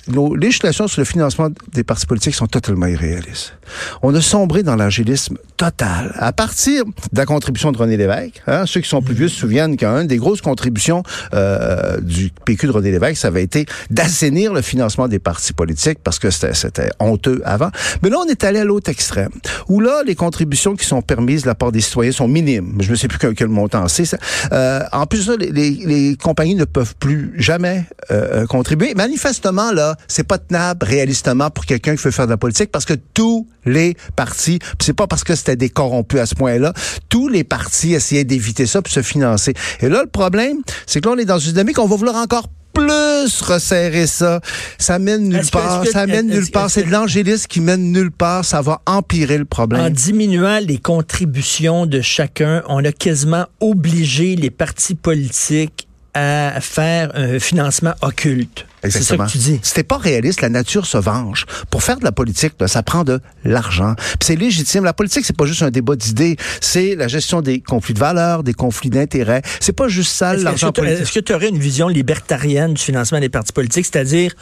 nos 0.08 0.34
législations 0.34 0.88
sur 0.88 1.00
le 1.00 1.04
financement 1.04 1.48
des 1.72 1.84
partis 1.84 2.06
politiques 2.06 2.34
sont 2.34 2.46
totalement 2.46 2.86
irréalistes. 2.86 3.54
On 4.02 4.14
a 4.14 4.20
sombré 4.20 4.62
dans 4.62 4.76
l'angélisme 4.76 5.36
total. 5.56 6.14
À 6.18 6.32
partir 6.32 6.84
de 6.84 7.18
la 7.18 7.26
contribution 7.26 7.72
de 7.72 7.78
René 7.78 7.96
Lévesque, 7.96 8.42
hein, 8.46 8.53
ceux 8.66 8.80
qui 8.80 8.88
sont 8.88 9.02
plus 9.02 9.14
vieux 9.14 9.28
se 9.28 9.36
souviennent 9.36 9.76
qu'une 9.76 10.06
des 10.06 10.16
grosses 10.16 10.40
contributions 10.40 11.02
euh, 11.32 12.00
du 12.00 12.30
PQ 12.44 12.66
de 12.66 12.72
René 12.72 12.90
Lévesque, 12.90 13.16
ça 13.16 13.28
avait 13.28 13.42
été 13.42 13.66
d'assainir 13.90 14.52
le 14.52 14.62
financement 14.62 15.08
des 15.08 15.18
partis 15.18 15.52
politiques 15.52 15.98
parce 16.02 16.18
que 16.18 16.30
c'était 16.30 16.90
honteux 17.00 17.42
avant. 17.44 17.70
Mais 18.02 18.10
là, 18.10 18.18
on 18.24 18.28
est 18.28 18.44
allé 18.44 18.60
à 18.60 18.64
l'autre 18.64 18.90
extrême, 18.90 19.30
où 19.68 19.80
là, 19.80 20.02
les 20.06 20.14
contributions 20.14 20.74
qui 20.76 20.86
sont 20.86 21.02
permises 21.02 21.42
de 21.42 21.48
la 21.48 21.54
part 21.54 21.72
des 21.72 21.80
citoyens 21.80 22.12
sont 22.12 22.28
minimes. 22.28 22.76
Je 22.80 22.90
ne 22.90 22.96
sais 22.96 23.08
plus 23.08 23.18
quel, 23.18 23.34
quel 23.34 23.48
montant 23.48 23.88
c'est. 23.88 24.04
Euh, 24.52 24.80
en 24.92 25.06
plus, 25.06 25.28
là, 25.28 25.36
les, 25.38 25.50
les, 25.50 26.16
compagnies 26.16 26.54
ne 26.54 26.64
peuvent 26.64 26.94
plus 26.96 27.32
jamais 27.36 27.84
euh, 28.10 28.46
contribuer. 28.46 28.94
Manifestement, 28.94 29.72
là, 29.72 29.96
c'est 30.08 30.26
pas 30.26 30.38
tenable 30.38 30.86
réalistement 30.86 31.50
pour 31.50 31.64
quelqu'un 31.66 31.96
qui 31.96 32.02
veut 32.02 32.10
faire 32.10 32.26
de 32.26 32.30
la 32.30 32.36
politique 32.36 32.70
parce 32.70 32.84
que 32.84 32.94
tous 33.14 33.46
les 33.64 33.96
partis, 34.16 34.58
c'est 34.80 34.92
pas 34.92 35.06
parce 35.06 35.24
que 35.24 35.34
c'était 35.34 35.56
des 35.56 35.70
corrompus 35.70 36.20
à 36.20 36.26
ce 36.26 36.34
point-là, 36.34 36.72
tous 37.08 37.28
les 37.28 37.44
partis 37.44 37.94
essayaient 37.94 38.24
d'éviter 38.24 38.43
ça 38.66 38.82
pour 38.82 38.92
se 38.92 39.02
financer. 39.02 39.54
Et 39.80 39.88
là, 39.88 40.02
le 40.02 40.08
problème, 40.08 40.58
c'est 40.86 41.00
que 41.00 41.08
là, 41.08 41.14
on 41.14 41.18
est 41.18 41.24
dans 41.24 41.38
une 41.38 41.52
dynamique, 41.52 41.78
on 41.78 41.86
va 41.86 41.96
vouloir 41.96 42.16
encore 42.16 42.48
plus 42.74 43.40
resserrer 43.40 44.06
ça. 44.06 44.40
Ça 44.78 44.98
mène 44.98 45.28
nulle 45.28 45.48
part. 45.50 45.82
Que, 45.82 45.90
ça 45.90 46.06
mène 46.06 46.26
nulle 46.26 46.50
part. 46.50 46.68
C'est 46.68 46.82
de 46.82 46.90
l'angélisme 46.90 47.46
qui 47.46 47.60
mène 47.60 47.92
nulle 47.92 48.10
part. 48.10 48.44
Ça 48.44 48.60
va 48.60 48.82
empirer 48.86 49.38
le 49.38 49.44
problème. 49.44 49.80
En 49.80 49.90
diminuant 49.90 50.58
les 50.58 50.78
contributions 50.78 51.86
de 51.86 52.00
chacun, 52.00 52.62
on 52.68 52.84
a 52.84 52.92
quasiment 52.92 53.46
obligé 53.60 54.36
les 54.36 54.50
partis 54.50 54.96
politiques 54.96 55.88
à 56.14 56.60
faire 56.60 57.10
un 57.14 57.38
financement 57.38 57.94
occulte. 58.02 58.66
C'est 58.90 59.02
ça 59.02 59.16
que 59.16 59.30
tu 59.30 59.38
dis. 59.38 59.60
C'était 59.62 59.82
pas 59.84 59.98
réaliste, 59.98 60.40
la 60.40 60.48
nature 60.48 60.86
se 60.86 60.98
venge. 60.98 61.46
Pour 61.70 61.82
faire 61.82 61.98
de 61.98 62.04
la 62.04 62.12
politique, 62.12 62.52
là, 62.60 62.68
ça 62.68 62.82
prend 62.82 63.04
de 63.04 63.20
l'argent. 63.44 63.94
c'est 64.20 64.36
légitime. 64.36 64.84
La 64.84 64.92
politique, 64.92 65.24
c'est 65.24 65.36
pas 65.36 65.46
juste 65.46 65.62
un 65.62 65.70
débat 65.70 65.96
d'idées, 65.96 66.36
c'est 66.60 66.94
la 66.94 67.08
gestion 67.08 67.42
des 67.42 67.60
conflits 67.60 67.94
de 67.94 67.98
valeurs, 67.98 68.42
des 68.42 68.54
conflits 68.54 68.90
d'intérêts. 68.90 69.42
C'est 69.60 69.72
pas 69.72 69.88
juste 69.88 70.12
ça 70.12 70.34
l'argent 70.34 70.72
politique. 70.72 71.02
Est-ce 71.02 71.12
que 71.12 71.20
tu 71.20 71.32
aurais 71.34 71.48
une 71.48 71.58
vision 71.58 71.88
libertarienne 71.88 72.74
du 72.74 72.82
financement 72.82 73.20
des 73.20 73.28
partis 73.28 73.52
politiques, 73.52 73.86
c'est-à-dire 73.86 74.34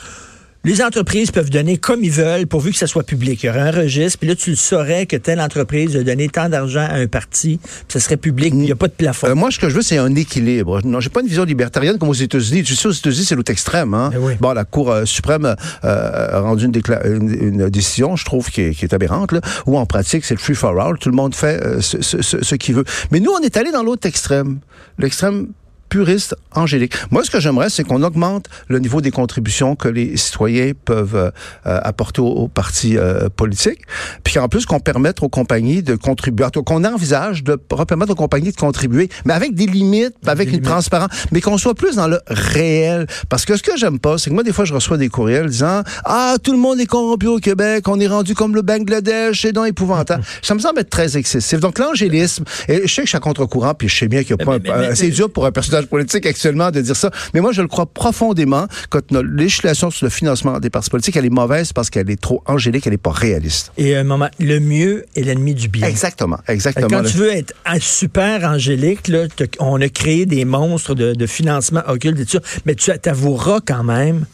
les 0.64 0.82
entreprises 0.82 1.30
peuvent 1.30 1.50
donner 1.50 1.76
comme 1.76 2.04
ils 2.04 2.10
veulent 2.10 2.46
pourvu 2.46 2.70
que 2.70 2.78
ça 2.78 2.86
soit 2.86 3.02
public. 3.02 3.42
Il 3.42 3.46
y 3.46 3.48
aurait 3.50 3.60
un 3.60 3.70
registre, 3.70 4.18
puis 4.18 4.28
là, 4.28 4.36
tu 4.36 4.50
le 4.50 4.56
saurais 4.56 5.06
que 5.06 5.16
telle 5.16 5.40
entreprise 5.40 5.96
a 5.96 6.02
donné 6.02 6.28
tant 6.28 6.48
d'argent 6.48 6.86
à 6.88 6.94
un 6.94 7.06
parti, 7.08 7.58
puis 7.62 7.84
ça 7.88 8.00
serait 8.00 8.16
public, 8.16 8.52
il 8.54 8.60
n'y 8.60 8.72
a 8.72 8.76
pas 8.76 8.88
de 8.88 8.92
plafond. 8.92 9.26
Euh, 9.26 9.34
moi, 9.34 9.50
ce 9.50 9.58
que 9.58 9.68
je 9.68 9.74
veux, 9.74 9.82
c'est 9.82 9.98
un 9.98 10.14
équilibre. 10.14 10.80
Non, 10.84 11.00
j'ai 11.00 11.10
pas 11.10 11.20
une 11.20 11.26
vision 11.26 11.44
libertarienne 11.44 11.98
comme 11.98 12.08
aux 12.08 12.14
États-Unis. 12.14 12.62
Tu 12.62 12.76
sais, 12.76 12.86
aux 12.86 12.92
États-Unis, 12.92 13.24
c'est 13.24 13.34
l'autre 13.34 13.50
extrême. 13.50 13.94
Hein? 13.94 14.10
Oui. 14.18 14.34
Bon, 14.40 14.52
la 14.52 14.64
Cour 14.64 14.90
euh, 14.90 15.04
suprême 15.04 15.44
euh, 15.46 15.54
a 15.82 16.40
rendu 16.40 16.66
une, 16.66 16.80
une, 17.04 17.60
une, 17.60 17.68
décision, 17.68 18.14
je 18.16 18.24
trouve, 18.24 18.50
qui 18.50 18.62
est, 18.62 18.74
qui 18.74 18.84
est 18.84 18.94
aberrante, 18.94 19.32
là, 19.32 19.40
où 19.66 19.76
en 19.76 19.86
pratique, 19.86 20.24
c'est 20.24 20.34
le 20.34 20.40
free 20.40 20.54
for 20.54 20.78
all. 20.80 20.98
Tout 20.98 21.08
le 21.08 21.16
monde 21.16 21.34
fait 21.34 21.60
euh, 21.64 21.80
ce, 21.80 22.00
ce, 22.02 22.22
ce, 22.22 22.42
ce 22.42 22.54
qu'il 22.54 22.76
veut. 22.76 22.84
Mais 23.10 23.18
nous, 23.18 23.32
on 23.32 23.40
est 23.40 23.56
allé 23.56 23.72
dans 23.72 23.82
l'autre 23.82 24.06
extrême. 24.06 24.60
L'extrême 24.98 25.48
puriste 25.92 26.34
angélique. 26.54 26.94
Moi, 27.10 27.22
ce 27.22 27.30
que 27.30 27.38
j'aimerais, 27.38 27.68
c'est 27.68 27.84
qu'on 27.84 28.02
augmente 28.02 28.46
le 28.68 28.78
niveau 28.78 29.02
des 29.02 29.10
contributions 29.10 29.76
que 29.76 29.88
les 29.88 30.16
citoyens 30.16 30.72
peuvent 30.86 31.14
euh, 31.14 31.30
apporter 31.64 32.22
aux, 32.22 32.28
aux 32.28 32.48
partis 32.48 32.96
euh, 32.96 33.28
politiques, 33.28 33.80
puis 34.24 34.38
en 34.38 34.48
plus 34.48 34.64
qu'on 34.64 34.80
permette 34.80 35.22
aux 35.22 35.28
compagnies 35.28 35.82
de 35.82 35.94
contribuer, 35.94 36.46
qu'on 36.64 36.82
envisage 36.84 37.44
de 37.44 37.56
permettre 37.56 38.12
aux 38.12 38.14
compagnies 38.14 38.52
de 38.52 38.56
contribuer, 38.56 39.10
mais 39.26 39.34
avec 39.34 39.54
des 39.54 39.66
limites, 39.66 40.16
avec 40.26 40.50
des 40.50 40.56
une 40.56 40.62
transparence, 40.62 41.10
mais 41.30 41.42
qu'on 41.42 41.58
soit 41.58 41.74
plus 41.74 41.96
dans 41.96 42.08
le 42.08 42.20
réel. 42.26 43.06
Parce 43.28 43.44
que 43.44 43.54
ce 43.58 43.62
que 43.62 43.76
j'aime 43.76 43.98
pas, 43.98 44.16
c'est 44.16 44.30
que 44.30 44.34
moi, 44.34 44.44
des 44.44 44.52
fois, 44.54 44.64
je 44.64 44.72
reçois 44.72 44.96
des 44.96 45.10
courriels 45.10 45.48
disant 45.48 45.82
«Ah, 46.06 46.36
tout 46.42 46.52
le 46.52 46.58
monde 46.58 46.80
est 46.80 46.86
corrompu 46.86 47.26
au 47.26 47.38
Québec, 47.38 47.86
on 47.86 48.00
est 48.00 48.06
rendu 48.06 48.34
comme 48.34 48.54
le 48.54 48.62
Bangladesh, 48.62 49.42
c'est 49.42 49.52
donc 49.52 49.68
épouvantable.» 49.68 50.24
Ça 50.42 50.54
me 50.54 50.58
semble 50.58 50.80
être 50.80 50.88
très 50.88 51.18
excessif. 51.18 51.60
Donc, 51.60 51.78
l'angélisme, 51.78 52.44
et 52.66 52.86
je 52.86 52.94
sais 52.94 53.02
que 53.02 53.06
je 53.06 53.10
suis 53.10 53.16
à 53.16 53.20
contre-courant, 53.20 53.74
puis 53.74 53.88
je 53.90 53.98
sais 53.98 54.08
bien 54.08 54.24
qu'il 54.24 54.36
n'y 54.36 54.42
a 54.42 54.46
pas... 54.46 54.94
C'est 54.94 55.10
dur 55.10 55.30
pour 55.30 55.44
un 55.44 55.52
personnage 55.52 55.81
langage 55.82 55.88
politique 55.88 56.26
actuellement 56.26 56.70
de 56.70 56.80
dire 56.80 56.96
ça. 56.96 57.10
Mais 57.34 57.40
moi, 57.40 57.52
je 57.52 57.62
le 57.62 57.68
crois 57.68 57.86
profondément 57.86 58.66
que 58.90 58.98
notre 59.10 59.28
législation 59.28 59.90
sur 59.90 60.06
le 60.06 60.10
financement 60.10 60.60
des 60.60 60.70
partis 60.70 60.90
politiques, 60.90 61.16
elle 61.16 61.26
est 61.26 61.30
mauvaise 61.30 61.72
parce 61.72 61.90
qu'elle 61.90 62.10
est 62.10 62.20
trop 62.20 62.42
angélique, 62.46 62.86
elle 62.86 62.92
n'est 62.92 62.98
pas 62.98 63.10
réaliste. 63.10 63.72
Et 63.76 63.96
un 63.96 64.04
moment, 64.04 64.28
le 64.38 64.60
mieux 64.60 65.04
est 65.16 65.22
l'ennemi 65.22 65.54
du 65.54 65.68
bien. 65.68 65.86
Exactement, 65.86 66.38
exactement. 66.48 66.88
Quand 66.88 67.02
tu 67.02 67.16
veux 67.16 67.32
être 67.32 67.54
super 67.80 68.44
angélique, 68.44 69.08
là, 69.08 69.26
on 69.58 69.80
a 69.80 69.88
créé 69.88 70.26
des 70.26 70.44
monstres 70.44 70.94
de, 70.94 71.14
de 71.14 71.26
financement 71.26 71.82
occulte 71.86 72.18
et 72.20 72.24
tout 72.24 72.32
ça, 72.32 72.60
mais 72.66 72.74
tu 72.74 72.90
avoueras 73.04 73.60
quand 73.64 73.84
même 73.84 74.26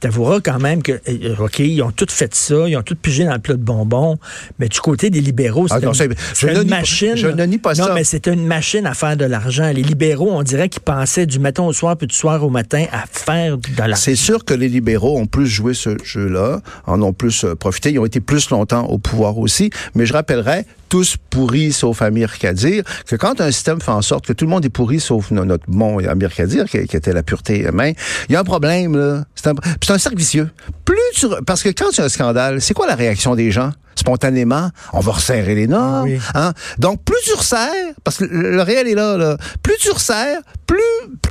t'avoueras 0.00 0.40
quand 0.40 0.58
même 0.58 0.82
que, 0.82 1.00
eh, 1.06 1.30
OK, 1.38 1.58
ils 1.60 1.82
ont 1.82 1.90
tout 1.90 2.06
fait 2.08 2.34
ça, 2.34 2.68
ils 2.68 2.76
ont 2.76 2.82
tout 2.82 2.96
pigé 2.96 3.24
dans 3.24 3.34
le 3.34 3.38
plat 3.38 3.54
de 3.54 3.62
bonbons, 3.62 4.18
mais 4.58 4.68
du 4.68 4.80
côté 4.80 5.10
des 5.10 5.20
libéraux, 5.20 5.68
c'est 5.68 5.74
ah, 5.74 5.78
une, 5.78 6.68
machine. 6.68 7.16
je 7.16 7.28
ne 7.28 7.44
nie 7.44 7.58
pas 7.58 7.74
ça. 7.74 7.88
Non, 7.88 7.94
mais 7.94 8.04
c'est 8.04 8.26
une 8.26 8.46
machine 8.46 8.86
à 8.86 8.94
faire 8.94 9.16
de 9.16 9.24
l'argent. 9.24 9.70
Les 9.74 9.82
libéraux, 9.82 10.30
on 10.30 10.42
dirait 10.42 10.68
qu'ils 10.68 10.82
pensaient 10.82 11.26
du 11.26 11.38
matin 11.38 11.64
au 11.64 11.72
soir, 11.72 11.96
puis 11.96 12.06
du 12.06 12.14
soir 12.14 12.42
au 12.42 12.50
matin 12.50 12.84
à 12.92 13.04
faire 13.06 13.58
de 13.58 13.62
l'argent. 13.76 13.96
C'est 13.96 14.16
sûr 14.16 14.44
que 14.44 14.54
les 14.54 14.68
libéraux 14.68 15.18
ont 15.18 15.26
plus 15.26 15.46
joué 15.46 15.74
ce 15.74 15.96
jeu-là, 16.02 16.60
en 16.86 17.02
ont 17.02 17.12
plus 17.12 17.44
euh, 17.44 17.54
profité. 17.54 17.92
Ils 17.92 17.98
ont 17.98 18.06
été 18.06 18.20
plus 18.20 18.50
longtemps 18.50 18.86
au 18.86 18.98
pouvoir 18.98 19.38
aussi. 19.38 19.70
Mais 19.94 20.06
je 20.06 20.12
rappellerai, 20.12 20.64
tous 20.88 21.16
pourris 21.30 21.72
sauf 21.72 22.02
Amir 22.02 22.38
Kadir, 22.38 22.84
que 23.06 23.16
quand 23.16 23.40
un 23.40 23.50
système 23.50 23.80
fait 23.80 23.90
en 23.90 24.02
sorte 24.02 24.26
que 24.26 24.32
tout 24.32 24.44
le 24.44 24.50
monde 24.50 24.64
est 24.64 24.70
pourri 24.70 25.00
sauf 25.00 25.30
notre 25.30 25.64
bon 25.68 25.98
Amir 26.06 26.32
Kadir, 26.32 26.66
qui, 26.66 26.78
était 26.78 27.12
la 27.12 27.22
pureté 27.22 27.60
humaine, 27.60 27.94
il 28.28 28.32
y 28.32 28.36
a 28.36 28.40
un 28.40 28.44
problème, 28.44 28.96
là. 28.96 29.24
C'est 29.34 29.48
un, 29.48 29.54
un 29.88 29.98
cercle 29.98 30.18
vicieux. 30.18 30.50
Plus 30.84 30.96
tu, 31.14 31.26
parce 31.46 31.62
que 31.62 31.68
quand 31.70 31.90
il 31.92 31.98
y 31.98 32.00
a 32.00 32.04
un 32.04 32.08
scandale, 32.08 32.60
c'est 32.60 32.74
quoi 32.74 32.86
la 32.86 32.94
réaction 32.94 33.34
des 33.34 33.50
gens? 33.50 33.72
Spontanément, 33.94 34.70
on 34.92 35.00
va 35.00 35.12
resserrer 35.12 35.54
les 35.54 35.66
normes. 35.66 36.10
Hein? 36.34 36.52
Donc, 36.78 37.02
plus 37.02 37.16
tu 37.24 37.32
resserres, 37.32 37.94
parce 38.04 38.18
que 38.18 38.24
le, 38.24 38.60
réel 38.60 38.86
est 38.88 38.94
là, 38.94 39.16
là, 39.16 39.38
plus 39.62 39.76
tu 39.78 39.90
resserres, 39.90 40.42
plus 40.66 40.76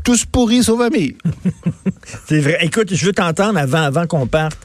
tous 0.04 0.26
pourris 0.26 0.64
sauf 0.64 0.82
Amir. 0.82 1.14
c'est 2.28 2.40
vrai. 2.40 2.58
Écoute, 2.62 2.94
je 2.94 3.06
veux 3.06 3.14
t'entendre 3.14 3.60
avant, 3.60 3.84
avant 3.84 4.08
qu'on 4.08 4.26
parte. 4.26 4.58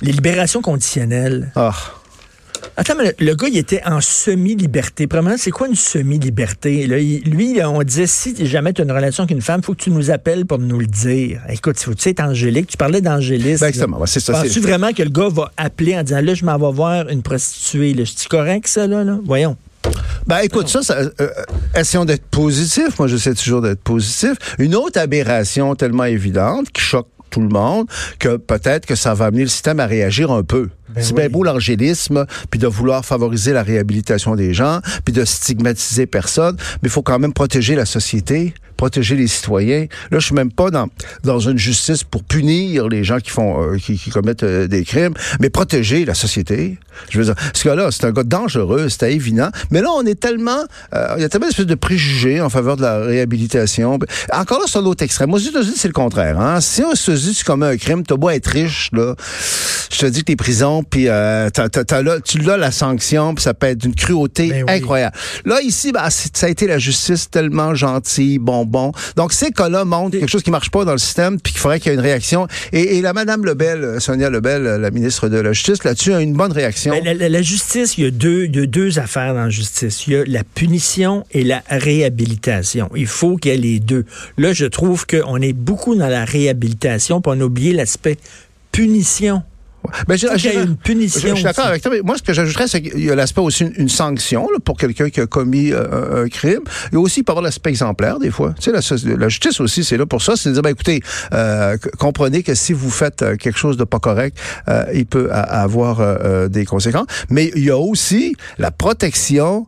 Les 0.00 0.12
libérations 0.12 0.62
conditionnelles. 0.62 1.50
Ah. 1.56 1.74
Attends, 2.76 2.94
mais 2.98 3.14
le, 3.20 3.34
gars, 3.34 3.46
il 3.48 3.56
était 3.56 3.82
en 3.86 4.00
semi-liberté. 4.00 5.06
Premièrement, 5.06 5.38
c'est 5.38 5.52
quoi 5.52 5.68
une 5.68 5.76
semi-liberté? 5.76 6.86
Lui, 6.86 7.60
on 7.64 7.82
disait, 7.82 8.08
si 8.08 8.46
jamais 8.46 8.72
tu 8.72 8.82
as 8.82 8.84
une 8.84 8.92
relation 8.92 9.22
avec 9.22 9.34
une 9.34 9.42
femme, 9.42 9.60
il 9.62 9.64
faut 9.64 9.74
que 9.74 9.82
tu 9.82 9.90
nous 9.90 10.10
appelles 10.10 10.44
pour 10.44 10.58
nous 10.58 10.80
le 10.80 10.86
dire. 10.86 11.40
Écoute, 11.48 11.78
faut 11.78 11.94
tu 11.94 12.08
être 12.08 12.20
angélique. 12.20 12.66
Tu 12.66 12.76
parlais 12.76 13.00
d'angélisme. 13.00 13.64
Exactement, 13.64 14.04
c'est 14.06 14.20
ça. 14.20 14.32
Penses-tu 14.32 14.60
vraiment 14.60 14.92
que 14.92 15.02
le 15.02 15.10
gars 15.10 15.28
va 15.28 15.52
appeler 15.56 15.96
en 15.96 16.02
disant, 16.02 16.20
là, 16.20 16.34
je 16.34 16.44
m'en 16.44 16.58
vais 16.58 16.72
voir 16.74 17.08
une 17.08 17.22
prostituée? 17.22 17.94
C'est 18.04 18.28
correct, 18.28 18.66
ça, 18.66 18.86
là? 18.86 19.04
Voyons. 19.24 19.56
Ben 20.26 20.38
écoute, 20.38 20.68
ça, 20.68 20.82
ça 20.82 20.96
euh, 20.96 21.28
essayons 21.76 22.06
d'être 22.06 22.24
positif. 22.24 22.98
Moi, 22.98 23.06
j'essaie 23.06 23.34
toujours 23.34 23.60
d'être 23.60 23.82
positif. 23.82 24.32
Une 24.58 24.74
autre 24.74 24.98
aberration 24.98 25.74
tellement 25.74 26.04
évidente 26.04 26.70
qui 26.72 26.80
choque 26.80 27.08
tout 27.30 27.40
le 27.40 27.48
monde, 27.48 27.86
que 28.18 28.36
peut-être 28.36 28.86
que 28.86 28.94
ça 28.94 29.12
va 29.12 29.26
amener 29.26 29.42
le 29.42 29.48
système 29.48 29.80
à 29.80 29.86
réagir 29.86 30.30
un 30.30 30.42
peu. 30.42 30.70
Ben 30.88 31.02
c'est 31.02 31.14
bien 31.14 31.28
beau 31.28 31.42
l'angélisme, 31.42 32.26
puis 32.50 32.60
de 32.60 32.66
vouloir 32.66 33.04
favoriser 33.04 33.52
la 33.52 33.62
réhabilitation 33.62 34.36
des 34.36 34.52
gens, 34.52 34.80
puis 35.04 35.14
de 35.14 35.24
stigmatiser 35.24 36.06
personne, 36.06 36.56
mais 36.82 36.88
il 36.88 36.90
faut 36.90 37.02
quand 37.02 37.18
même 37.18 37.32
protéger 37.32 37.74
la 37.74 37.86
société 37.86 38.54
protéger 38.76 39.16
les 39.16 39.28
citoyens. 39.28 39.86
Là, 40.10 40.18
je 40.18 40.26
suis 40.26 40.34
même 40.34 40.52
pas 40.52 40.70
dans 40.70 40.88
dans 41.22 41.38
une 41.38 41.58
justice 41.58 42.04
pour 42.04 42.24
punir 42.24 42.88
les 42.88 43.04
gens 43.04 43.18
qui 43.18 43.30
font 43.30 43.62
euh, 43.62 43.76
qui, 43.78 43.96
qui, 43.98 44.10
commettent 44.10 44.42
euh, 44.42 44.66
des 44.66 44.84
crimes, 44.84 45.14
mais 45.40 45.50
protéger 45.50 46.04
la 46.04 46.14
société. 46.14 46.78
Je 47.10 47.18
veux 47.18 47.24
dire, 47.24 47.34
ce 47.52 47.64
gars-là, 47.64 47.90
c'est 47.90 48.04
un 48.04 48.12
gars 48.12 48.22
dangereux, 48.22 48.88
c'était 48.88 49.12
évident. 49.12 49.48
Mais 49.70 49.80
là, 49.80 49.88
on 49.96 50.04
est 50.06 50.18
tellement, 50.18 50.62
euh, 50.94 51.14
il 51.16 51.22
y 51.22 51.24
a 51.24 51.28
tellement 51.28 51.46
d'espèces 51.46 51.66
de 51.66 51.74
préjugés 51.74 52.40
en 52.40 52.50
faveur 52.50 52.76
de 52.76 52.82
la 52.82 52.98
réhabilitation. 52.98 53.98
Encore 54.32 54.60
là, 54.60 54.66
c'est 54.68 54.78
un 54.78 54.84
autre 54.84 55.02
extrême. 55.02 55.32
Aux 55.32 55.38
États-Unis, 55.38 55.76
c'est 55.76 55.88
le 55.88 55.94
contraire. 55.94 56.38
Hein? 56.40 56.60
Si 56.60 56.82
aux 56.82 56.94
États-Unis, 56.94 57.34
tu 57.34 57.44
commets 57.44 57.66
un 57.66 57.76
crime, 57.76 58.04
t'as 58.04 58.16
beau 58.16 58.30
être 58.30 58.46
riche, 58.46 58.90
là, 58.92 59.14
je 59.90 59.98
te 59.98 60.06
dis 60.06 60.20
que 60.20 60.26
t'es 60.26 60.36
prison, 60.82 60.84
puis 60.88 61.08
euh, 61.08 61.48
là, 62.02 62.20
tu 62.20 62.38
l'as 62.38 62.56
la 62.56 62.70
sanction, 62.70 63.34
puis 63.34 63.42
ça 63.42 63.54
peut 63.54 63.68
être 63.68 63.78
d'une 63.78 63.94
cruauté 63.94 64.48
ben 64.50 64.68
incroyable. 64.68 65.16
Là, 65.44 65.60
ici, 65.62 65.92
bah, 65.92 66.08
ça 66.10 66.46
a 66.46 66.48
été 66.48 66.66
la 66.66 66.78
justice 66.78 67.30
tellement 67.30 67.74
gentille, 67.74 68.38
bon 68.38 68.64
bon. 68.64 68.92
Donc, 69.16 69.32
ces 69.32 69.50
cas-là 69.50 69.84
montrent 69.84 70.18
quelque 70.18 70.30
chose 70.30 70.42
qui 70.42 70.50
marche 70.50 70.70
pas 70.70 70.84
dans 70.84 70.92
le 70.92 70.98
système, 70.98 71.40
puis 71.40 71.52
qu'il 71.52 71.60
faudrait 71.60 71.80
qu'il 71.80 71.92
y 71.92 71.94
ait 71.94 71.98
une 71.98 72.04
réaction. 72.04 72.46
Et, 72.72 73.00
la 73.04 73.12
Madame 73.12 73.44
Lebel, 73.44 73.84
euh, 73.84 74.00
Sonia 74.00 74.30
Lebel, 74.30 74.66
euh, 74.66 74.78
la 74.78 74.90
ministre 74.90 75.28
de 75.28 75.38
la 75.38 75.52
Justice, 75.52 75.84
là-dessus, 75.84 76.14
a 76.14 76.20
une 76.20 76.32
bonne 76.32 76.52
réaction. 76.52 76.92
Ben, 76.92 77.16
la, 77.18 77.42
justice, 77.42 77.98
il 77.98 78.04
y, 78.04 78.06
a 78.06 78.10
deux, 78.10 78.48
deux 78.48 78.98
affaires 78.98 79.34
dans 79.34 79.44
la 79.44 79.50
justice. 79.50 80.06
Il 80.06 80.12
y 80.14 80.16
a 80.16 80.24
la 80.24 80.42
punition 80.42 81.24
et 81.32 81.44
la 81.44 81.62
réhabilitation. 81.68 82.88
Il 82.96 83.06
faut 83.06 83.36
qu'il 83.36 83.52
y 83.52 83.54
ait 83.54 83.58
les 83.58 83.80
deux. 83.80 84.04
Là, 84.38 84.52
je 84.52 84.64
trouve 84.64 85.06
qu'on 85.06 85.36
est 85.40 85.52
beaucoup 85.52 85.94
dans 85.94 86.08
la 86.08 86.24
réhabilitation, 86.24 87.20
puis 87.20 87.32
on 87.36 87.40
a 87.40 87.44
oublié 87.44 87.72
l'aspect 87.72 88.16
punition. 88.72 89.42
Ben, 90.08 90.16
je, 90.16 90.26
y 90.26 90.48
a 90.48 90.62
une 90.62 90.76
punition. 90.76 91.30
Je, 91.30 91.34
suis 91.34 91.44
d'accord 91.44 91.66
avec 91.66 91.82
toi, 91.82 91.92
mais 91.94 92.00
moi, 92.02 92.16
ce 92.16 92.22
que 92.22 92.32
j'ajouterais, 92.32 92.68
c'est 92.68 92.82
qu'il 92.82 93.04
y 93.04 93.10
a 93.10 93.14
l'aspect 93.14 93.40
aussi 93.40 93.64
une, 93.76 93.88
sanction 93.88 94.48
pour 94.64 94.76
quelqu'un 94.76 95.10
qui 95.10 95.20
a 95.20 95.26
commis 95.26 95.70
euh, 95.72 96.24
un 96.24 96.28
crime. 96.28 96.62
Et 96.92 96.96
aussi, 96.96 97.20
il 97.20 97.22
peut 97.24 97.32
avoir 97.32 97.44
l'aspect 97.44 97.70
exemplaire, 97.70 98.18
des 98.18 98.30
fois. 98.30 98.54
Tu 98.58 98.70
sais, 98.70 99.06
la, 99.16 99.28
justice 99.28 99.60
aussi, 99.60 99.84
c'est 99.84 99.96
là 99.96 100.06
pour 100.06 100.22
ça. 100.22 100.36
C'est 100.36 100.48
de 100.48 100.54
dire, 100.54 100.62
ben, 100.62 100.70
écoutez, 100.70 101.02
euh, 101.32 101.76
comprenez 101.98 102.42
que 102.42 102.54
si 102.54 102.72
vous 102.72 102.90
faites 102.90 103.22
euh, 103.22 103.36
quelque 103.36 103.58
chose 103.58 103.76
de 103.76 103.84
pas 103.84 103.98
correct, 103.98 104.36
il 104.92 105.06
peut 105.06 105.30
avoir 105.32 106.48
des 106.48 106.64
conséquences. 106.64 107.06
Mais 107.30 107.50
il 107.54 107.64
y 107.64 107.70
a 107.70 107.78
aussi 107.78 108.34
la 108.58 108.70
protection 108.70 109.66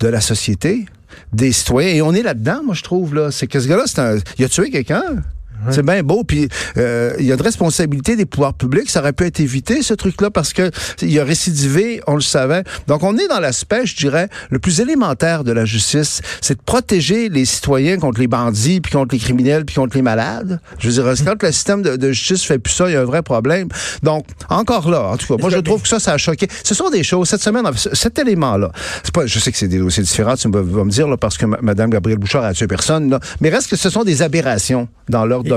de 0.00 0.08
la 0.08 0.20
société 0.20 0.86
des 1.32 1.52
citoyens. 1.52 1.94
Et 1.94 2.02
on 2.02 2.12
est 2.12 2.22
là-dedans, 2.22 2.62
moi, 2.64 2.74
je 2.74 2.82
trouve, 2.82 3.14
là. 3.14 3.30
C'est 3.30 3.46
que 3.46 3.60
ce 3.60 3.68
gars-là, 3.68 3.84
c'est 3.86 4.00
un... 4.00 4.16
Il 4.38 4.44
a 4.44 4.48
tué 4.48 4.70
quelqu'un. 4.70 5.22
C'est 5.70 5.84
bien 5.84 6.02
beau. 6.02 6.24
Puis 6.24 6.48
euh, 6.76 7.14
il 7.18 7.26
y 7.26 7.32
a 7.32 7.36
de 7.36 7.42
responsabilité 7.42 8.16
des 8.16 8.26
pouvoirs 8.26 8.54
publics. 8.54 8.90
Ça 8.90 9.00
aurait 9.00 9.12
pu 9.12 9.24
être 9.24 9.40
évité, 9.40 9.82
ce 9.82 9.94
truc-là, 9.94 10.30
parce 10.30 10.52
que 10.52 10.70
il 11.00 11.18
a 11.18 11.24
récidivé, 11.24 12.00
on 12.06 12.14
le 12.14 12.20
savait. 12.20 12.64
Donc 12.88 13.02
on 13.02 13.16
est 13.16 13.28
dans 13.28 13.40
l'aspect, 13.40 13.86
je 13.86 13.96
dirais, 13.96 14.28
le 14.50 14.58
plus 14.58 14.80
élémentaire 14.80 15.44
de 15.44 15.52
la 15.52 15.64
justice, 15.64 16.20
c'est 16.40 16.54
de 16.54 16.62
protéger 16.64 17.28
les 17.28 17.44
citoyens 17.44 17.98
contre 17.98 18.20
les 18.20 18.26
bandits, 18.26 18.80
puis 18.80 18.92
contre 18.92 19.14
les 19.14 19.20
criminels, 19.20 19.64
puis 19.64 19.74
contre 19.74 19.96
les 19.96 20.02
malades. 20.02 20.60
Je 20.78 20.88
veux 20.88 21.02
dire, 21.02 21.24
quand 21.24 21.42
le 21.42 21.52
système 21.52 21.82
de, 21.82 22.12
justice 22.12 22.44
fait 22.44 22.58
plus 22.58 22.72
ça, 22.72 22.88
il 22.88 22.94
y 22.94 22.96
a 22.96 23.00
un 23.00 23.04
vrai 23.04 23.22
problème. 23.22 23.68
Donc 24.02 24.26
encore 24.48 24.90
là, 24.90 25.02
en 25.08 25.16
tout 25.16 25.26
cas, 25.26 25.40
moi 25.40 25.50
je 25.50 25.58
trouve 25.58 25.82
que 25.82 25.88
ça, 25.88 25.98
ça 25.98 26.12
a 26.12 26.18
choqué. 26.18 26.48
Ce 26.64 26.74
sont 26.74 26.90
des 26.90 27.02
choses. 27.02 27.28
Cette 27.28 27.42
semaine, 27.42 27.64
cet 27.74 28.18
élément-là, 28.18 28.72
c'est 29.02 29.14
pas, 29.14 29.26
je 29.26 29.38
sais 29.38 29.52
que 29.52 29.58
c'est 29.58 29.68
des 29.68 29.78
dossiers 29.78 30.02
différents, 30.02 30.36
tu 30.36 30.48
vas 30.50 30.62
me 30.62 30.90
dire 30.90 31.08
là, 31.08 31.16
parce 31.16 31.38
que 31.38 31.46
Mme 31.46 31.90
Gabrielle 31.90 32.18
Bouchard 32.18 32.44
a 32.44 32.52
tué 32.54 32.66
personne, 32.66 33.10
là, 33.10 33.20
mais 33.40 33.48
reste 33.48 33.70
que 33.70 33.76
ce 33.76 33.90
sont 33.90 34.04
des 34.04 34.22
aberrations 34.22 34.88
dans 35.08 35.24
l'ordre 35.26 35.51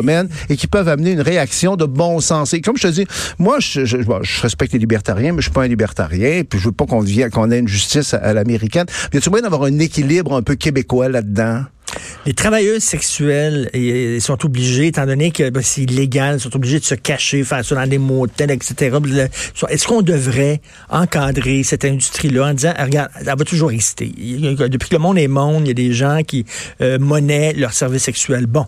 et 0.49 0.57
qui 0.57 0.67
peuvent 0.67 0.87
amener 0.87 1.11
une 1.11 1.21
réaction 1.21 1.75
de 1.75 1.85
bon 1.85 2.19
sens. 2.19 2.53
Et 2.53 2.61
comme 2.61 2.77
je 2.77 2.87
te 2.87 2.93
dis, 2.93 3.05
moi, 3.39 3.57
je, 3.59 3.85
je, 3.85 3.97
je 4.01 4.41
respecte 4.41 4.73
les 4.73 4.79
libertariens, 4.79 5.31
mais 5.31 5.39
je 5.39 5.45
suis 5.45 5.53
pas 5.53 5.63
un 5.63 5.67
libertarien, 5.67 6.43
puis 6.47 6.59
je 6.59 6.65
veux 6.65 6.71
pas 6.71 6.85
qu'on 6.85 7.03
qu'on 7.31 7.51
ait 7.51 7.59
une 7.59 7.67
justice 7.67 8.13
à, 8.13 8.33
l'américaine. 8.33 8.85
Mais 9.13 9.19
tu 9.19 9.29
moyen 9.29 9.43
d'avoir 9.43 9.63
un 9.63 9.79
équilibre 9.79 10.35
un 10.35 10.41
peu 10.41 10.55
québécois 10.55 11.09
là-dedans? 11.09 11.63
Les 12.25 12.33
travailleuses 12.33 12.83
sexuelles 12.83 13.69
ils 13.73 14.21
sont 14.21 14.43
obligés, 14.45 14.87
étant 14.87 15.05
donné 15.05 15.31
que 15.31 15.49
ben, 15.49 15.61
c'est 15.63 15.81
illégal, 15.81 16.37
ils 16.37 16.39
sont 16.39 16.55
obligés 16.55 16.79
de 16.79 16.85
se 16.85 16.95
cacher, 16.95 17.43
faire 17.43 17.63
ça 17.63 17.75
dans 17.75 17.87
des 17.87 17.97
motels, 17.97 18.51
etc. 18.51 18.97
Est-ce 19.69 19.87
qu'on 19.87 20.01
devrait 20.01 20.61
encadrer 20.89 21.63
cette 21.63 21.85
industrie-là 21.85 22.47
en 22.47 22.53
disant, 22.53 22.73
regarde, 22.79 23.09
elle 23.19 23.25
va 23.25 23.35
toujours 23.45 23.71
exister. 23.71 24.07
Depuis 24.07 24.89
que 24.89 24.95
le 24.95 24.99
monde 24.99 25.17
est 25.17 25.27
monde, 25.27 25.63
il 25.65 25.67
y 25.67 25.71
a 25.71 25.73
des 25.73 25.93
gens 25.93 26.21
qui 26.23 26.45
euh, 26.81 26.99
monnaient 26.99 27.53
leurs 27.53 27.73
services 27.73 28.03
sexuels. 28.03 28.47
Bon, 28.47 28.65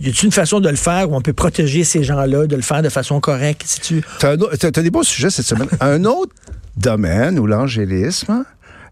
y 0.00 0.08
a-t-il 0.08 0.26
une 0.26 0.32
façon 0.32 0.60
de 0.60 0.68
le 0.68 0.76
faire 0.76 1.10
où 1.10 1.16
on 1.16 1.20
peut 1.20 1.32
protéger 1.32 1.84
ces 1.84 2.02
gens-là, 2.04 2.46
de 2.46 2.56
le 2.56 2.62
faire 2.62 2.82
de 2.82 2.88
façon 2.88 3.20
correcte? 3.20 3.62
Si 3.64 3.80
tu... 3.80 4.04
as, 4.22 4.36
des 4.82 4.90
bons 4.90 5.02
sujets 5.02 5.30
cette 5.30 5.46
semaine. 5.46 5.68
un 5.80 6.04
autre 6.04 6.32
domaine 6.76 7.38
où 7.38 7.46
l'angélisme, 7.46 8.44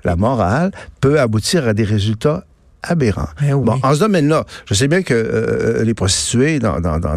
la 0.05 0.17
morale, 0.17 0.73
peut 1.01 1.21
aboutir 1.21 1.69
à 1.69 1.75
des 1.75 1.85
résultats 1.85 2.45
aberrants. 2.87 3.29
Eh 3.43 3.53
bon, 3.53 3.79
en 3.83 3.95
ce 3.95 4.01
domaine-là, 4.01 4.45
je 4.67 4.75
sais 4.75 4.89
bien 4.89 5.03
que 5.03 5.15
euh, 5.15 5.85
les 5.85 5.95
prostituées, 5.95 6.59
dans, 6.59 6.81
dans, 6.81 6.99
dans, 6.99 7.17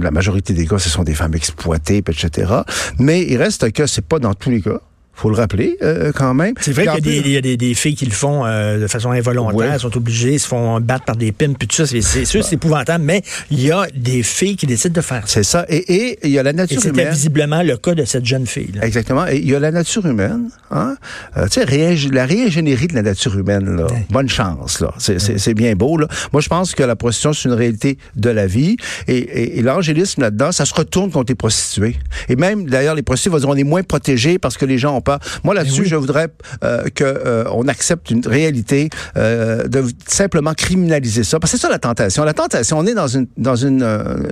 la 0.00 0.10
majorité 0.10 0.52
des 0.54 0.66
cas, 0.66 0.78
ce 0.78 0.88
sont 0.88 1.04
des 1.04 1.14
femmes 1.14 1.34
exploitées, 1.34 1.98
etc. 1.98 2.52
Mais 2.98 3.22
il 3.22 3.36
reste 3.36 3.72
que 3.72 3.86
c'est 3.86 4.06
pas 4.06 4.18
dans 4.18 4.34
tous 4.34 4.50
les 4.50 4.60
cas 4.60 4.80
faut 5.18 5.30
le 5.30 5.36
rappeler 5.36 5.76
euh, 5.82 6.12
quand 6.14 6.32
même. 6.32 6.54
C'est 6.60 6.72
vrai 6.72 6.86
qu'il 6.86 7.28
y 7.28 7.36
a, 7.36 7.40
des, 7.40 7.56
des, 7.56 7.74
filles 7.74 7.96
qui 7.96 8.06
le 8.06 8.12
font 8.12 8.46
euh, 8.46 8.80
de 8.80 8.86
façon 8.86 9.10
involontaire, 9.10 9.72
elles 9.72 9.80
sont 9.80 9.96
obligées, 9.96 10.38
se 10.38 10.46
font 10.46 10.80
battre 10.80 11.04
par 11.04 11.16
des 11.16 11.32
pins, 11.32 11.52
puis 11.52 11.66
tout 11.66 11.74
ça, 11.74 11.86
c'est 11.86 12.24
sûr, 12.24 12.44
c'est 12.44 12.54
épouvantable, 12.54 13.04
mais 13.04 13.22
il 13.50 13.60
y 13.60 13.72
a 13.72 13.86
des 13.94 14.22
filles 14.22 14.56
qui 14.56 14.66
décident 14.66 14.94
de 14.94 15.00
faire 15.00 15.22
ça. 15.28 15.34
C'est 15.34 15.42
ça, 15.42 15.66
et, 15.68 16.18
il 16.22 16.30
y 16.30 16.38
a 16.38 16.42
la 16.42 16.52
nature 16.52 16.80
humaine. 16.84 16.94
C'était 16.96 17.10
visiblement 17.10 17.62
le 17.62 17.76
cas 17.76 17.94
de 17.94 18.04
cette 18.04 18.24
jeune 18.24 18.46
fille. 18.46 18.70
Là. 18.74 18.86
Exactement, 18.86 19.26
et 19.26 19.38
il 19.38 19.48
y 19.48 19.54
a 19.54 19.60
la 19.60 19.72
nature 19.72 20.06
humaine, 20.06 20.50
hein? 20.70 20.96
Euh, 21.36 21.46
tu 21.48 21.60
sais, 21.60 22.08
la 22.12 22.26
réingénierie 22.26 22.86
de 22.86 22.94
la 22.94 23.02
nature 23.02 23.36
humaine, 23.36 23.76
là, 23.76 23.86
bonne 24.10 24.28
chance, 24.28 24.80
là, 24.80 24.94
c'est 24.98 25.54
bien 25.54 25.74
beau, 25.74 25.98
là. 25.98 26.06
Moi, 26.32 26.42
je 26.42 26.48
pense 26.48 26.74
que 26.74 26.82
la 26.84 26.96
prostitution, 26.96 27.32
c'est 27.32 27.48
une 27.48 27.54
réalité 27.54 27.98
de 28.14 28.30
la 28.30 28.46
vie, 28.46 28.76
et, 29.08 29.58
et, 29.58 29.62
l'angélisme 29.62 30.22
là-dedans, 30.22 30.52
ça 30.52 30.64
se 30.64 30.74
retourne 30.74 31.10
contre 31.10 31.32
les 31.32 31.36
prostituées. 31.36 31.96
Et 32.28 32.36
même, 32.36 32.68
d'ailleurs, 32.68 32.94
les 32.94 33.02
prostituées 33.02 33.30
vont 33.30 33.38
dire, 33.38 33.48
on 33.48 33.56
est 33.56 33.64
moins 33.64 33.82
protégés 33.82 34.38
parce 34.38 34.56
que 34.56 34.64
les 34.64 34.78
gens 34.78 34.96
ont 34.96 35.00
pas. 35.08 35.18
Moi, 35.44 35.54
là-dessus, 35.54 35.86
je 35.86 35.96
voudrais 35.96 36.28
euh, 36.62 36.84
qu'on 36.98 37.66
accepte 37.68 38.10
une 38.10 38.26
réalité 38.26 38.90
de 39.16 39.84
simplement 40.06 40.54
criminaliser 40.54 41.24
ça. 41.24 41.38
Parce 41.40 41.52
que 41.52 41.58
c'est 41.58 41.66
ça 41.66 41.70
la 41.70 41.78
tentation. 41.78 42.24
La 42.24 42.34
tentation, 42.34 42.78
on 42.78 42.86
est 42.86 42.94
dans 42.94 43.08
une, 43.08 43.26
dans 43.36 43.56
une, 43.56 43.82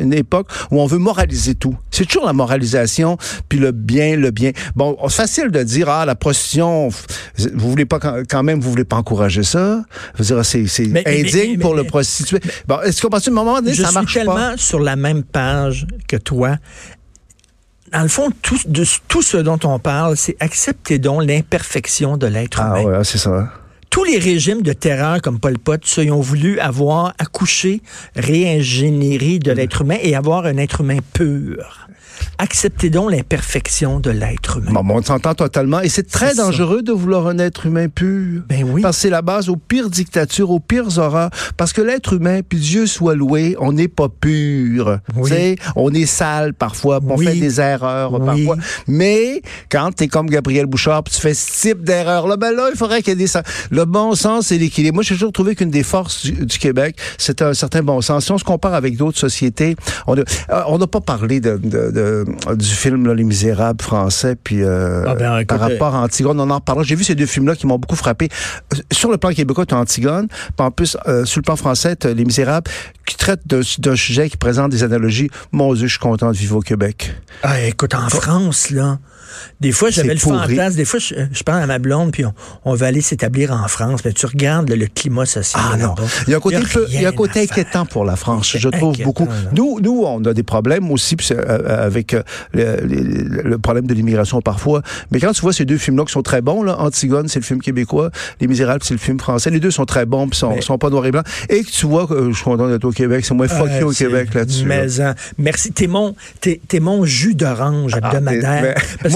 une 0.00 0.12
époque 0.12 0.48
où 0.70 0.80
on 0.80 0.86
veut 0.86 0.98
moraliser 0.98 1.54
tout. 1.54 1.76
C'est 1.90 2.04
toujours 2.04 2.26
la 2.26 2.32
moralisation, 2.32 3.16
puis 3.48 3.58
le 3.58 3.72
bien, 3.72 4.16
le 4.16 4.30
bien. 4.30 4.50
Bon, 4.74 4.96
c'est 5.08 5.22
facile 5.22 5.50
de 5.50 5.62
dire, 5.62 5.88
ah, 5.88 6.04
la 6.04 6.14
prostitution, 6.14 6.90
vous 7.54 7.70
voulez 7.70 7.86
pas 7.86 7.98
quand 7.98 8.42
même, 8.42 8.60
vous 8.60 8.70
voulez 8.70 8.84
pas 8.84 8.96
encourager 8.96 9.42
ça? 9.42 9.82
Vous 10.16 10.24
dire, 10.24 10.44
c'est 10.44 10.66
indigne 11.06 11.58
pour 11.58 11.74
le 11.74 11.84
prostitué. 11.84 12.40
Bon, 12.66 12.80
est-ce 12.82 13.00
qu'au 13.00 13.14
un 13.14 13.30
moment 13.30 13.60
donné, 13.60 13.74
ça 13.74 13.92
marche 13.92 14.10
suis 14.10 14.20
tellement 14.20 14.56
sur 14.56 14.80
la 14.80 14.96
même 14.96 15.22
page 15.22 15.86
que 16.08 16.16
toi 16.16 16.56
dans 17.92 18.02
le 18.02 18.08
fond, 18.08 18.30
tout, 18.42 18.58
de, 18.66 18.84
tout 19.08 19.22
ce 19.22 19.36
dont 19.36 19.58
on 19.64 19.78
parle, 19.78 20.16
c'est 20.16 20.36
accepter 20.40 20.98
donc 20.98 21.24
l'imperfection 21.24 22.16
de 22.16 22.26
l'être 22.26 22.60
ah 22.60 22.80
humain. 22.80 22.92
Ah 22.94 22.98
ouais, 22.98 23.04
c'est 23.04 23.18
ça. 23.18 23.52
Tous 23.90 24.04
les 24.04 24.18
régimes 24.18 24.62
de 24.62 24.72
terreur 24.72 25.22
comme 25.22 25.38
Pol 25.38 25.58
Pot, 25.58 25.80
ceux 25.84 26.04
ils 26.04 26.12
ont 26.12 26.20
voulu 26.20 26.58
avoir 26.58 27.14
accouché, 27.18 27.80
réingénierie 28.14 29.38
de 29.38 29.52
mm. 29.52 29.54
l'être 29.54 29.82
humain 29.82 29.98
et 30.02 30.14
avoir 30.14 30.44
un 30.46 30.56
être 30.58 30.80
humain 30.82 30.98
pur. 31.12 31.85
Acceptez 32.38 32.90
donc 32.90 33.10
l'imperfection 33.10 34.00
de 34.00 34.10
l'être 34.10 34.58
humain. 34.58 34.82
Bon, 34.82 34.96
on 34.96 35.02
s'entend 35.02 35.34
totalement. 35.34 35.80
Et 35.80 35.88
c'est 35.88 36.08
très 36.08 36.34
dangereux 36.34 36.82
de 36.82 36.92
vouloir 36.92 37.26
un 37.26 37.38
être 37.38 37.66
humain 37.66 37.88
pur. 37.88 38.42
Ben 38.48 38.64
oui. 38.64 38.82
Parce 38.82 38.96
que 38.96 39.02
c'est 39.02 39.10
la 39.10 39.22
base 39.22 39.48
aux 39.48 39.56
pires 39.56 39.88
dictatures, 39.88 40.50
aux 40.50 40.60
pires 40.60 40.98
horreurs. 40.98 41.30
Parce 41.56 41.72
que 41.72 41.80
l'être 41.80 42.12
humain, 42.14 42.40
puis 42.46 42.58
Dieu 42.58 42.86
soit 42.86 43.14
loué, 43.14 43.56
on 43.58 43.72
n'est 43.72 43.88
pas 43.88 44.08
pur. 44.08 44.98
Oui. 45.16 45.56
on 45.76 45.92
est 45.92 46.06
sale 46.06 46.54
parfois, 46.54 47.00
on 47.06 47.16
fait 47.16 47.36
des 47.36 47.60
erreurs 47.60 48.22
parfois. 48.24 48.56
Mais 48.86 49.42
quand 49.70 49.90
tu 49.96 50.04
es 50.04 50.08
comme 50.08 50.28
Gabriel 50.28 50.66
Bouchard, 50.66 51.04
tu 51.04 51.20
fais 51.20 51.34
ce 51.34 51.60
type 51.60 51.84
d'erreur-là, 51.84 52.36
ben 52.36 52.54
là, 52.54 52.68
il 52.70 52.76
faudrait 52.76 53.02
qu'il 53.02 53.18
y 53.18 53.22
ait 53.22 53.26
des... 53.26 53.40
Le 53.70 53.84
bon 53.84 54.14
sens 54.14 54.52
et 54.52 54.58
l'équilibre. 54.58 54.96
Moi, 54.96 55.02
j'ai 55.02 55.14
toujours 55.14 55.32
trouvé 55.32 55.54
qu'une 55.54 55.70
des 55.70 55.82
forces 55.82 56.26
du, 56.26 56.58
Québec, 56.58 56.96
c'est 57.18 57.42
un 57.42 57.54
certain 57.54 57.82
bon 57.82 58.00
sens. 58.00 58.24
Si 58.24 58.32
on 58.32 58.38
se 58.38 58.44
compare 58.44 58.74
avec 58.74 58.96
d'autres 58.96 59.18
sociétés, 59.18 59.76
on 60.06 60.16
euh, 60.16 60.78
n'a 60.78 60.86
pas 60.86 61.00
parlé 61.00 61.40
de, 61.40 61.56
de, 61.56 61.90
de 61.90 62.15
du 62.24 62.66
film 62.66 63.12
Les 63.12 63.24
Misérables 63.24 63.82
français, 63.82 64.36
puis 64.42 64.62
euh, 64.62 65.04
ah, 65.06 65.14
ben, 65.14 65.44
par 65.44 65.60
rapport 65.60 65.94
à 65.94 66.02
Antigone, 66.02 66.38
on 66.40 66.50
en 66.50 66.60
parlera. 66.60 66.84
J'ai 66.84 66.94
vu 66.94 67.04
ces 67.04 67.14
deux 67.14 67.26
films-là 67.26 67.56
qui 67.56 67.66
m'ont 67.66 67.78
beaucoup 67.78 67.96
frappé. 67.96 68.28
Euh, 68.74 68.78
sur 68.92 69.10
le 69.10 69.16
plan 69.16 69.30
québécois, 69.30 69.66
tu 69.66 69.74
as 69.74 69.78
Antigone, 69.78 70.28
puis 70.28 70.66
en 70.66 70.70
plus, 70.70 70.96
euh, 71.06 71.24
sur 71.24 71.40
le 71.40 71.42
plan 71.42 71.56
français, 71.56 71.96
as 72.04 72.12
Les 72.12 72.24
Misérables, 72.24 72.70
qui 73.06 73.16
traite 73.16 73.40
d'un 73.46 73.96
sujet 73.96 74.28
qui 74.28 74.36
présente 74.36 74.70
des 74.70 74.82
analogies. 74.82 75.30
Mon 75.52 75.74
Dieu, 75.74 75.86
je 75.86 75.92
suis 75.92 76.00
content 76.00 76.30
de 76.30 76.36
vivre 76.36 76.56
au 76.56 76.62
Québec. 76.62 77.14
Ah, 77.42 77.60
écoute, 77.60 77.94
en 77.94 78.08
France, 78.08 78.70
là, 78.70 78.98
des 79.60 79.72
fois, 79.72 79.90
j'avais 79.90 80.14
le 80.14 80.20
fantasme. 80.20 80.76
Des 80.76 80.84
fois, 80.84 81.00
je, 81.00 81.42
parle 81.42 81.62
à 81.62 81.66
ma 81.66 81.78
blonde, 81.78 82.12
puis 82.12 82.24
on, 82.64 82.74
va 82.74 82.86
aller 82.86 83.00
s'établir 83.00 83.52
en 83.52 83.68
France. 83.68 84.00
Mais 84.04 84.12
tu 84.12 84.26
regardes 84.26 84.70
le, 84.70 84.86
climat 84.86 85.26
social. 85.26 85.62
Ah 85.72 85.76
non. 85.76 85.94
Il 86.26 86.30
y 86.30 86.34
a 86.34 86.36
un 86.36 86.40
côté, 86.40 86.58
il 86.90 87.00
y 87.00 87.06
a 87.06 87.08
un 87.08 87.12
côté 87.12 87.42
inquiétant 87.42 87.86
pour 87.86 88.04
la 88.04 88.16
France, 88.16 88.56
je 88.56 88.68
trouve 88.68 88.96
beaucoup. 88.98 89.28
Nous, 89.52 89.80
nous, 89.80 90.04
on 90.04 90.24
a 90.24 90.34
des 90.34 90.42
problèmes 90.42 90.90
aussi 90.90 91.16
euh, 91.30 91.86
avec 91.86 92.14
euh, 92.14 92.22
le, 92.52 93.56
problème 93.58 93.86
de 93.86 93.94
l'immigration 93.94 94.40
parfois. 94.40 94.82
Mais 95.10 95.20
quand 95.20 95.32
tu 95.32 95.40
vois 95.40 95.52
ces 95.52 95.64
deux 95.64 95.78
films-là 95.78 96.04
qui 96.04 96.12
sont 96.12 96.22
très 96.22 96.40
bons, 96.40 96.62
là, 96.62 96.78
Antigone, 96.78 97.28
c'est 97.28 97.38
le 97.38 97.44
film 97.44 97.60
québécois, 97.60 98.10
Les 98.40 98.46
Misérables, 98.46 98.82
c'est 98.84 98.94
le 98.94 99.00
film 99.00 99.18
français. 99.18 99.50
Les 99.50 99.60
deux 99.60 99.70
sont 99.70 99.84
très 99.84 100.06
bons, 100.06 100.28
puis 100.28 100.38
sont, 100.38 100.60
sont 100.60 100.78
pas 100.78 100.90
noirs 100.90 101.06
et 101.06 101.12
blancs. 101.12 101.26
Et 101.48 101.62
que 101.62 101.70
tu 101.70 101.86
vois, 101.86 102.06
que 102.06 102.30
je 102.30 102.34
suis 102.34 102.44
content 102.44 102.68
d'être 102.68 102.84
au 102.84 102.92
Québec, 102.92 103.24
c'est 103.24 103.34
moins 103.34 103.48
fuck 103.48 103.70
au 103.82 103.90
Québec 103.90 104.34
là-dessus. 104.34 104.64
Mais 104.64 104.86
merci. 105.38 105.72
T'es 105.72 105.86
mon, 105.86 106.14
t'es, 106.40 106.80
mon 106.80 107.04
jus 107.04 107.34
d'orange 107.34 107.92
ah, 108.02 108.10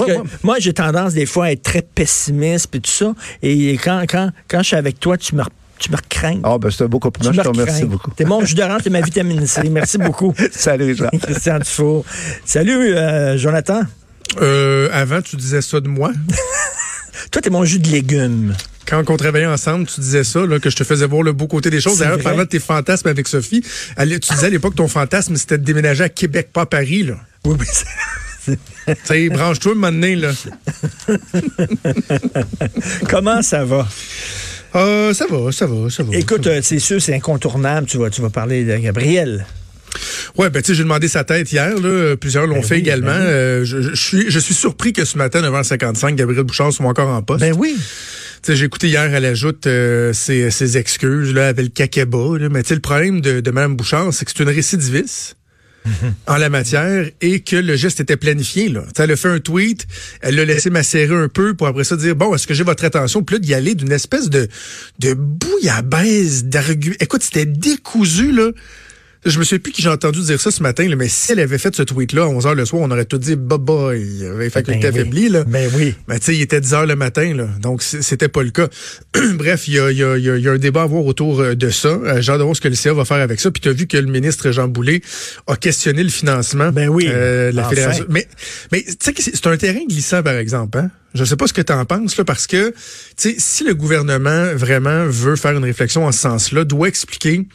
que 0.05 0.27
moi, 0.43 0.57
j'ai 0.59 0.73
tendance 0.73 1.13
des 1.13 1.25
fois 1.25 1.45
à 1.45 1.51
être 1.51 1.63
très 1.63 1.81
pessimiste 1.81 2.73
et 2.75 2.79
tout 2.79 2.91
ça. 2.91 3.13
Et 3.41 3.73
quand, 3.73 4.03
quand, 4.07 4.31
quand 4.47 4.59
je 4.59 4.67
suis 4.67 4.75
avec 4.75 4.99
toi, 4.99 5.17
tu 5.17 5.35
me 5.35 5.43
tu 5.81 5.91
me 5.91 5.97
crains. 6.09 6.39
Ah, 6.43 6.57
ben 6.59 6.69
c'est 6.69 6.83
un 6.83 6.87
beau 6.87 6.99
compliment. 6.99 7.33
Je 7.33 7.41
te 7.41 7.47
remercie 7.47 7.85
beaucoup. 7.85 8.11
T'es 8.11 8.23
mon 8.23 8.45
jus 8.45 8.53
d'orange, 8.53 8.83
t'es 8.83 8.91
ma 8.91 9.01
vitamine 9.01 9.45
C. 9.47 9.61
Merci 9.69 9.97
beaucoup. 9.97 10.33
Salut, 10.51 10.95
Jean. 10.95 11.09
Christian 11.21 11.57
Dufault. 11.57 12.05
Salut, 12.45 12.95
euh, 12.95 13.37
Jonathan. 13.37 13.81
Euh, 14.41 14.89
avant, 14.93 15.21
tu 15.21 15.35
disais 15.35 15.61
ça 15.61 15.79
de 15.79 15.87
moi. 15.87 16.11
Toi, 17.31 17.41
t'es 17.41 17.49
mon 17.49 17.65
jus 17.65 17.79
de 17.79 17.89
légumes. 17.89 18.53
Quand 18.85 19.09
on 19.09 19.17
travaillait 19.17 19.47
ensemble, 19.47 19.87
tu 19.87 20.01
disais 20.01 20.23
ça, 20.23 20.45
là, 20.45 20.59
que 20.59 20.69
je 20.69 20.75
te 20.75 20.83
faisais 20.83 21.05
voir 21.05 21.23
le 21.23 21.33
beau 21.33 21.47
côté 21.47 21.69
des 21.69 21.81
choses. 21.81 21.99
D'ailleurs, 21.99 22.19
parlant 22.19 22.43
de 22.43 22.47
tes 22.47 22.59
fantasmes 22.59 23.07
avec 23.07 23.27
Sophie, 23.27 23.61
tu 23.61 24.33
disais 24.33 24.47
à 24.47 24.49
l'époque 24.49 24.75
ton 24.75 24.87
fantasme, 24.87 25.35
c'était 25.35 25.57
de 25.57 25.63
déménager 25.63 26.03
à 26.03 26.09
Québec, 26.09 26.49
pas 26.53 26.61
à 26.61 26.65
Paris. 26.65 27.03
Là. 27.03 27.15
Oui, 27.45 27.55
oui. 27.59 27.65
sais, 29.03 29.29
branche-toi 29.29 29.75
maintenant, 29.75 30.15
là. 30.15 30.31
Comment 33.09 33.41
ça 33.41 33.65
va? 33.65 33.87
Euh, 34.75 35.13
ça 35.13 35.25
va, 35.27 35.51
ça 35.51 35.65
va, 35.65 35.89
ça 35.89 36.03
va. 36.03 36.15
Écoute, 36.15 36.47
euh, 36.47 36.61
c'est 36.63 36.79
sûr, 36.79 37.01
c'est 37.01 37.13
incontournable. 37.13 37.87
Tu 37.87 37.97
vas, 37.97 38.09
tu 38.09 38.21
vas 38.21 38.29
parler 38.29 38.63
de 38.63 38.77
Gabriel. 38.77 39.45
Ouais, 40.37 40.49
ben 40.49 40.61
tu 40.61 40.67
sais, 40.67 40.75
j'ai 40.75 40.83
demandé 40.83 41.09
sa 41.09 41.25
tête 41.25 41.51
hier. 41.51 41.77
Là. 41.77 42.15
Plusieurs 42.15 42.47
l'ont 42.47 42.55
ben 42.55 42.63
fait 42.63 42.79
également. 42.79 43.07
Ben 43.07 43.19
euh, 43.19 43.65
je, 43.65 43.93
suis, 43.93 44.31
je 44.31 44.39
suis 44.39 44.53
surpris 44.53 44.93
que 44.93 45.03
ce 45.03 45.17
matin, 45.17 45.41
9h55, 45.41 46.15
Gabriel 46.15 46.43
Bouchard 46.43 46.71
soit 46.71 46.85
encore 46.85 47.09
en 47.09 47.21
poste. 47.21 47.41
Ben 47.41 47.53
oui. 47.57 47.75
J'ai 48.47 48.65
écouté 48.65 48.87
hier, 48.87 49.13
elle 49.13 49.25
ajoute 49.25 49.67
ses, 50.13 50.49
ses, 50.49 50.77
excuses 50.77 51.33
là, 51.33 51.49
avec 51.49 51.65
le 51.65 51.69
kakeba. 51.69 52.39
Là. 52.39 52.49
Mais 52.49 52.63
le 52.67 52.79
problème 52.79 53.21
de, 53.21 53.39
de 53.39 53.51
Mme 53.51 53.75
Bouchard, 53.75 54.11
c'est 54.13 54.25
que 54.25 54.31
c'est 54.35 54.41
une 54.41 54.49
récidiviste 54.49 55.35
en 56.27 56.37
la 56.37 56.49
matière 56.49 57.09
et 57.21 57.39
que 57.41 57.55
le 57.55 57.75
geste 57.75 57.99
était 57.99 58.17
planifié. 58.17 58.69
Là. 58.69 58.83
elle 58.97 59.11
a 59.11 59.15
fait 59.15 59.29
un 59.29 59.39
tweet, 59.39 59.87
elle 60.21 60.35
l'a 60.35 60.45
laissé 60.45 60.69
macérer 60.69 61.15
un 61.15 61.27
peu 61.27 61.53
pour 61.53 61.67
après 61.67 61.83
ça 61.83 61.95
dire 61.95 62.15
bon, 62.15 62.33
est-ce 62.35 62.47
que 62.47 62.53
j'ai 62.53 62.63
votre 62.63 62.85
attention? 62.85 63.25
Là, 63.31 63.39
d'y 63.39 63.53
aller 63.53 63.75
d'une 63.75 63.91
espèce 63.91 64.29
de, 64.29 64.47
de 64.99 65.13
bouillabaisse 65.13 66.45
d'arguments. 66.45 66.95
Écoute, 66.99 67.23
c'était 67.23 67.45
décousu, 67.45 68.31
là. 68.31 68.51
Je 69.23 69.37
me 69.37 69.43
souviens 69.43 69.59
plus 69.59 69.71
qui 69.71 69.83
j'ai 69.83 69.89
entendu 69.89 70.19
dire 70.21 70.41
ça 70.41 70.49
ce 70.49 70.63
matin, 70.63 70.87
là, 70.87 70.95
mais 70.95 71.07
si 71.07 71.31
elle 71.31 71.39
avait 71.39 71.59
fait 71.59 71.75
ce 71.75 71.83
tweet-là 71.83 72.23
à 72.23 72.27
11h 72.27 72.55
le 72.55 72.65
soir, 72.65 72.81
on 72.81 72.89
aurait 72.89 73.05
tout 73.05 73.19
dit 73.19 73.35
bye 73.35 74.01
il 74.01 74.25
avait 74.25 74.49
faculté 74.49 74.79
ben 74.79 74.89
affaiblie. 74.89 75.29
Là. 75.29 75.43
Ben 75.43 75.69
oui. 75.75 75.93
Mais 76.07 76.17
tu 76.17 76.25
sais, 76.25 76.35
il 76.35 76.41
était 76.41 76.59
10h 76.59 76.87
le 76.87 76.95
matin, 76.95 77.35
là, 77.35 77.47
donc 77.61 77.83
c'était 77.83 78.29
pas 78.29 78.41
le 78.41 78.49
cas. 78.49 78.67
Bref, 79.35 79.67
il 79.67 79.75
y 79.75 79.79
a, 79.79 79.91
y, 79.91 80.03
a, 80.03 80.17
y 80.17 80.47
a, 80.47 80.51
un 80.51 80.57
débat 80.57 80.83
à 80.83 80.85
voir 80.87 81.05
autour 81.05 81.39
euh, 81.39 81.53
de 81.53 81.69
ça. 81.69 81.89
Euh, 81.89 82.19
J'ai 82.21 82.31
hâte 82.31 82.39
de 82.39 82.43
voir 82.43 82.55
ce 82.55 82.61
que 82.61 82.67
le 82.67 82.73
CA 82.73 82.93
va 82.93 83.05
faire 83.05 83.17
avec 83.17 83.39
ça. 83.39 83.51
Puis 83.51 83.61
tu 83.61 83.69
as 83.69 83.73
vu 83.73 83.85
que 83.85 83.97
le 83.97 84.11
ministre 84.11 84.49
Jean 84.51 84.67
Boulet 84.67 85.01
a 85.45 85.55
questionné 85.55 86.01
le 86.03 86.09
financement 86.09 86.71
ben 86.71 86.89
oui. 86.89 87.05
euh, 87.07 87.51
la 87.51 87.65
fédération. 87.65 88.05
Mais, 88.09 88.27
mais 88.71 88.81
tu 88.81 88.95
sais 88.99 89.13
que 89.13 89.21
c'est 89.21 89.47
un 89.47 89.57
terrain 89.57 89.85
glissant, 89.87 90.23
par 90.23 90.35
exemple. 90.35 90.79
Hein? 90.79 90.89
Je 91.13 91.25
sais 91.25 91.35
pas 91.35 91.47
ce 91.47 91.53
que 91.53 91.61
tu 91.61 91.73
en 91.73 91.85
penses, 91.85 92.15
parce 92.25 92.47
que 92.47 92.73
si 93.17 93.63
le 93.63 93.73
gouvernement 93.73 94.53
vraiment 94.55 95.05
veut 95.05 95.35
faire 95.35 95.51
une 95.51 95.63
réflexion 95.63 96.05
en 96.05 96.11
ce 96.11 96.19
sens-là, 96.19 96.63
doit 96.63 96.87
expliquer 96.87 97.47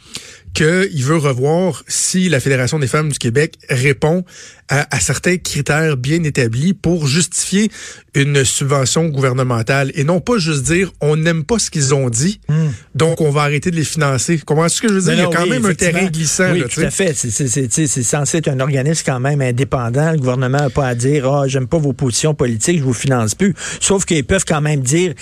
qu'il 0.53 1.03
veut 1.03 1.17
revoir 1.17 1.83
si 1.87 2.29
la 2.29 2.39
Fédération 2.39 2.79
des 2.79 2.87
femmes 2.87 3.11
du 3.11 3.17
Québec 3.19 3.57
répond 3.69 4.25
à, 4.69 4.99
certains 4.99 5.37
critères 5.37 5.97
bien 5.97 6.23
établis 6.23 6.73
pour 6.73 7.07
justifier 7.07 7.71
une 8.15 8.43
subvention 8.43 9.05
gouvernementale 9.05 9.91
et 9.95 10.03
non 10.03 10.19
pas 10.19 10.37
juste 10.37 10.63
dire 10.63 10.91
on 11.01 11.15
n'aime 11.15 11.43
pas 11.43 11.59
ce 11.59 11.69
qu'ils 11.71 11.93
ont 11.93 12.09
dit, 12.09 12.39
hmm. 12.49 12.67
donc 12.95 13.21
on 13.21 13.31
va 13.31 13.43
arrêter 13.43 13.71
de 13.71 13.75
les 13.75 13.83
financer. 13.83 14.41
Comment 14.45 14.67
ce 14.67 14.81
que 14.81 14.89
je 14.89 14.93
veux 14.93 15.01
dire? 15.01 15.13
Il 15.13 15.19
y 15.19 15.21
a 15.21 15.27
quand 15.27 15.45
même 15.45 15.65
un 15.65 15.73
terrain 15.73 16.05
glissant. 16.07 16.51
Oui, 16.51 16.63
tout 16.69 16.81
à 16.81 16.89
fait. 16.89 17.13
C'est 17.13 18.03
censé 18.03 18.37
être 18.37 18.49
un 18.49 18.59
organisme 18.59 19.03
quand 19.05 19.19
même 19.19 19.41
indépendant. 19.41 20.11
Le 20.11 20.17
gouvernement 20.17 20.59
n'a 20.59 20.69
pas 20.69 20.87
à 20.87 20.95
dire 20.95 21.31
ah 21.31 21.47
j'aime 21.47 21.67
pas 21.67 21.77
vos 21.77 21.93
positions 21.93 22.33
politiques, 22.33 22.79
je 22.79 22.83
vous 22.83 22.93
finance 22.93 23.35
plus. 23.35 23.53
Sauf 23.79 24.05
qu'ils 24.05 24.25
peuvent 24.25 24.45
quand 24.45 24.61
même 24.61 24.81
dire 24.81 25.13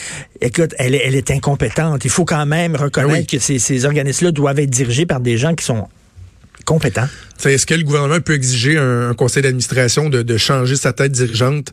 écoute, 0.42 0.74
elle, 0.78 0.96
elle 0.96 1.16
est 1.16 1.32
incompétente. 1.32 2.06
Il 2.06 2.12
faut 2.12 2.26
quand 2.26 2.46
même 2.46 2.76
reconnaître 2.76 3.14
ben 3.14 3.26
que 3.26 3.40
ces, 3.40 3.60
ces 3.60 3.86
organismes-là 3.86 4.32
doivent 4.32 4.60
être 4.60 4.70
dirigés 4.70 5.06
par 5.06 5.20
des 5.20 5.38
gens 5.38 5.54
qui 5.56 5.66
sont 5.66 5.88
compétent. 6.66 7.08
Est-ce 7.46 7.66
que 7.66 7.74
le 7.74 7.84
gouvernement 7.84 8.20
peut 8.20 8.34
exiger 8.34 8.78
un, 8.78 9.14
conseil 9.14 9.44
d'administration 9.44 10.10
de, 10.10 10.38
changer 10.38 10.76
sa 10.76 10.94
tête 10.94 11.12
dirigeante 11.12 11.72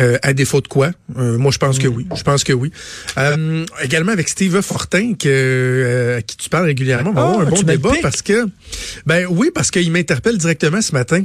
euh, 0.00 0.18
à 0.22 0.32
défaut 0.32 0.60
de 0.60 0.68
quoi? 0.68 0.90
Euh, 1.16 1.38
moi, 1.38 1.50
je 1.50 1.58
pense 1.58 1.78
que 1.78 1.88
oui. 1.88 2.06
Je 2.14 2.22
pense 2.22 2.44
que 2.44 2.52
oui. 2.52 2.70
Euh, 3.18 3.64
également 3.82 4.12
avec 4.12 4.28
Steve 4.28 4.60
Fortin, 4.60 5.14
que, 5.14 6.16
à 6.18 6.22
qui 6.22 6.36
tu 6.36 6.48
parles 6.48 6.66
régulièrement. 6.66 7.10
On 7.10 7.14
va 7.14 7.22
avoir 7.22 7.40
ah, 7.40 7.42
un 7.42 7.50
bon 7.50 7.62
débat 7.62 7.94
parce 8.02 8.22
que, 8.22 8.46
ben 9.06 9.26
oui, 9.30 9.50
parce 9.54 9.70
qu'il 9.70 9.90
m'interpelle 9.92 10.38
directement 10.38 10.82
ce 10.82 10.92
matin. 10.92 11.22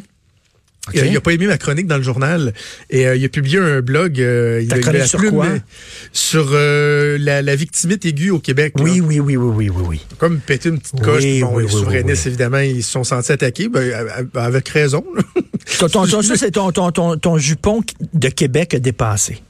Il 0.94 1.16
a 1.16 1.22
pas 1.22 1.32
aimé 1.32 1.46
ma 1.46 1.58
chronique 1.58 1.86
dans 1.86 1.98
le 1.98 2.04
journal 2.04 2.54
et 2.90 3.08
euh, 3.08 3.16
il 3.16 3.24
a 3.24 3.30
publié 3.30 3.60
un 3.60 3.82
blog. 3.82 4.20
Euh, 4.20 4.64
il 4.64 4.74
a, 4.74 5.06
sur 5.06 5.24
quoi? 5.30 5.48
Sur 6.12 6.50
euh, 6.54 7.18
la, 7.20 7.44
la 7.44 7.56
victimite 7.56 8.04
aiguë 8.04 8.32
au 8.32 8.40
Québec. 8.40 8.74
Oui, 8.80 9.00
oui, 9.00 9.20
oui, 9.20 9.38
oui, 9.38 9.50
oui, 9.50 9.70
oui, 9.70 9.84
oui. 9.88 10.02
Comme 10.18 10.40
péter 10.40 10.70
une 10.70 10.80
petite 10.80 11.02
coche. 11.02 11.24
bon, 11.42 11.60
les 11.60 11.68
souverainistes, 11.68 12.26
évidemment, 12.26 12.60
ils 12.60 12.84
se 12.84 12.92
sont 12.92 13.04
sentis 13.04 13.32
attaqués, 13.32 13.70
ben, 13.70 13.94
avec 14.34 14.68
raison. 14.70 15.04
ton, 15.80 15.88
ton, 15.88 16.22
ça, 16.24 16.36
c'est 16.36 16.52
ton, 16.52 16.72
ton, 16.72 16.92
ton, 16.92 17.16
ton 17.16 17.38
jupon 17.38 17.82
de 18.14 18.30
Québec 18.30 18.76
dépassé. 18.78 19.42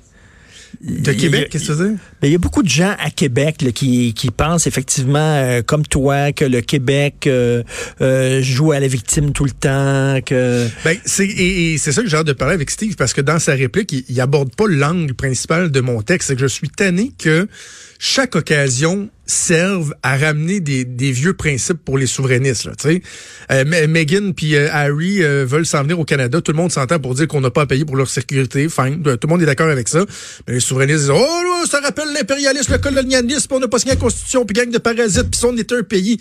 De 0.79 1.11
Québec, 1.11 1.49
qu'est-ce 1.49 1.67
que 1.67 1.73
tu 1.73 1.77
veux 1.77 1.89
dire? 1.89 1.97
Ben, 2.21 2.27
il 2.27 2.31
y 2.31 2.35
a 2.35 2.37
beaucoup 2.37 2.63
de 2.63 2.69
gens 2.69 2.95
à 2.99 3.09
Québec 3.09 3.61
là, 3.61 3.71
qui, 3.71 4.13
qui 4.13 4.31
pensent 4.31 4.67
effectivement, 4.67 5.19
euh, 5.19 5.61
comme 5.61 5.85
toi, 5.85 6.31
que 6.31 6.45
le 6.45 6.61
Québec 6.61 7.27
euh, 7.27 7.63
euh, 8.01 8.41
joue 8.41 8.71
à 8.71 8.79
la 8.79 8.87
victime 8.87 9.33
tout 9.33 9.45
le 9.45 9.51
temps. 9.51 10.19
Que... 10.25 10.67
Ben, 10.83 10.97
c'est, 11.05 11.25
et, 11.25 11.73
et 11.73 11.77
c'est 11.77 11.91
ça 11.91 12.01
que 12.01 12.07
j'ai 12.07 12.17
hâte 12.17 12.27
de 12.27 12.33
parler 12.33 12.55
avec 12.55 12.69
Steve, 12.69 12.95
parce 12.95 13.13
que 13.13 13.21
dans 13.21 13.39
sa 13.39 13.53
réplique, 13.53 13.91
il, 13.91 14.05
il 14.09 14.21
aborde 14.21 14.55
pas 14.55 14.67
l'angle 14.67 15.13
principal 15.13 15.71
de 15.71 15.81
mon 15.81 16.01
texte. 16.01 16.29
C'est 16.29 16.35
que 16.35 16.41
je 16.41 16.47
suis 16.47 16.69
tanné 16.69 17.11
que 17.17 17.47
chaque 17.99 18.35
occasion 18.35 19.09
serve 19.25 19.93
à 20.03 20.17
ramener 20.17 20.59
des, 20.59 20.83
des 20.83 21.11
vieux 21.11 21.33
principes 21.33 21.83
pour 21.85 21.97
les 21.97 22.07
souverainistes. 22.07 22.65
Là, 22.65 22.73
euh, 23.51 23.87
Meghan 23.87 24.33
puis 24.33 24.55
euh, 24.55 24.67
Harry 24.71 25.23
euh, 25.23 25.45
veulent 25.45 25.65
s'en 25.65 25.83
venir 25.83 25.99
au 25.99 26.05
Canada. 26.05 26.41
Tout 26.41 26.51
le 26.51 26.57
monde 26.57 26.71
s'entend 26.71 26.99
pour 26.99 27.15
dire 27.15 27.27
qu'on 27.27 27.41
n'a 27.41 27.51
pas 27.51 27.61
à 27.61 27.65
payer 27.65 27.85
pour 27.85 27.95
leur 27.95 28.09
sécurité. 28.09 28.67
Fine, 28.67 29.01
tout 29.03 29.09
le 29.23 29.27
monde 29.27 29.41
est 29.41 29.45
d'accord 29.45 29.69
avec 29.69 29.87
ça. 29.87 30.05
Mais 30.47 30.55
les 30.55 30.59
souverainistes 30.59 31.01
disent 31.01 31.11
«Oh, 31.13 31.65
ça 31.69 31.79
rappelle 31.79 32.11
l'impérialisme, 32.13 32.73
le 32.73 32.79
colonialisme, 32.79 33.53
on 33.53 33.59
n'a 33.59 33.67
pas 33.67 33.79
signé 33.79 33.93
la 33.93 33.99
Constitution, 33.99 34.45
puis 34.45 34.53
gang 34.53 34.69
de 34.69 34.77
parasites, 34.77 35.31
puis 35.31 35.41
on 35.45 35.55
était 35.57 35.75
un 35.75 35.83
pays.» 35.83 36.19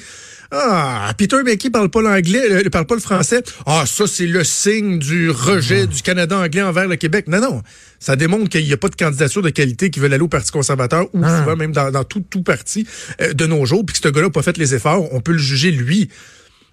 Ah, 0.53 1.13
Peter 1.17 1.37
McKay 1.45 1.71
parle 1.71 1.91
pas 1.91 2.03
l'anglais, 2.03 2.49
ne 2.49 2.67
euh, 2.67 2.71
parle 2.71 2.87
pas 2.87 2.97
le 2.97 3.01
français. 3.01 3.43
Ah, 3.67 3.85
ça, 3.87 4.09
c'est 4.09 4.27
le 4.27 4.43
signe 4.43 4.99
du 4.99 5.31
rejet 5.31 5.87
du 5.87 6.03
Canada 6.03 6.37
anglais 6.39 6.63
envers 6.63 6.89
le 6.89 6.97
Québec. 6.97 7.29
Non, 7.29 7.41
non. 7.41 7.63
Ça 8.01 8.17
démontre 8.17 8.49
qu'il 8.49 8.65
n'y 8.65 8.73
a 8.73 8.77
pas 8.77 8.89
de 8.89 8.97
candidature 8.97 9.43
de 9.43 9.51
qualité 9.51 9.91
qui 9.91 10.01
veut 10.01 10.07
aller 10.07 10.19
au 10.19 10.27
Parti 10.27 10.51
conservateur 10.51 11.07
ou 11.13 11.21
ah. 11.23 11.39
souvent 11.39 11.55
même 11.55 11.71
dans, 11.71 12.03
tout, 12.03 12.25
tout 12.29 12.43
parti 12.43 12.85
euh, 13.21 13.33
de 13.33 13.47
nos 13.47 13.65
jours, 13.67 13.85
puis 13.85 13.95
que 13.95 14.01
ce 14.03 14.13
gars-là 14.13 14.29
n'a 14.29 14.33
pas 14.33 14.43
fait 14.43 14.57
les 14.57 14.75
efforts. 14.75 15.13
On 15.13 15.21
peut 15.21 15.33
le 15.33 15.39
juger, 15.39 15.71
lui. 15.71 16.09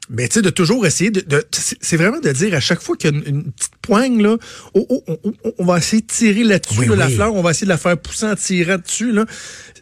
Mais 0.10 0.28
tu 0.30 0.36
sais, 0.36 0.42
de 0.42 0.50
toujours 0.50 0.86
essayer 0.86 1.12
de, 1.12 1.46
c'est 1.52 1.98
vraiment 1.98 2.20
de 2.20 2.32
dire 2.32 2.54
à 2.54 2.62
chaque 2.62 2.82
fois 2.82 2.96
qu'il 2.96 3.12
y 3.12 3.14
a 3.14 3.18
une, 3.28 3.52
petite 3.52 3.76
poigne 3.82 4.22
là, 4.22 4.38
on, 4.74 5.66
va 5.66 5.80
essayer 5.80 6.02
de 6.02 6.08
tirer 6.08 6.46
là-dessus 6.46 6.86
la 6.96 7.10
fleur, 7.10 7.36
on 7.36 7.42
va 7.42 7.52
essayer 7.52 7.66
de 7.66 7.72
la 7.72 7.78
faire 7.78 7.98
pousser 7.98 8.26
en 8.26 8.36
tirant 8.36 8.78
dessus 8.78 9.12
là. 9.12 9.26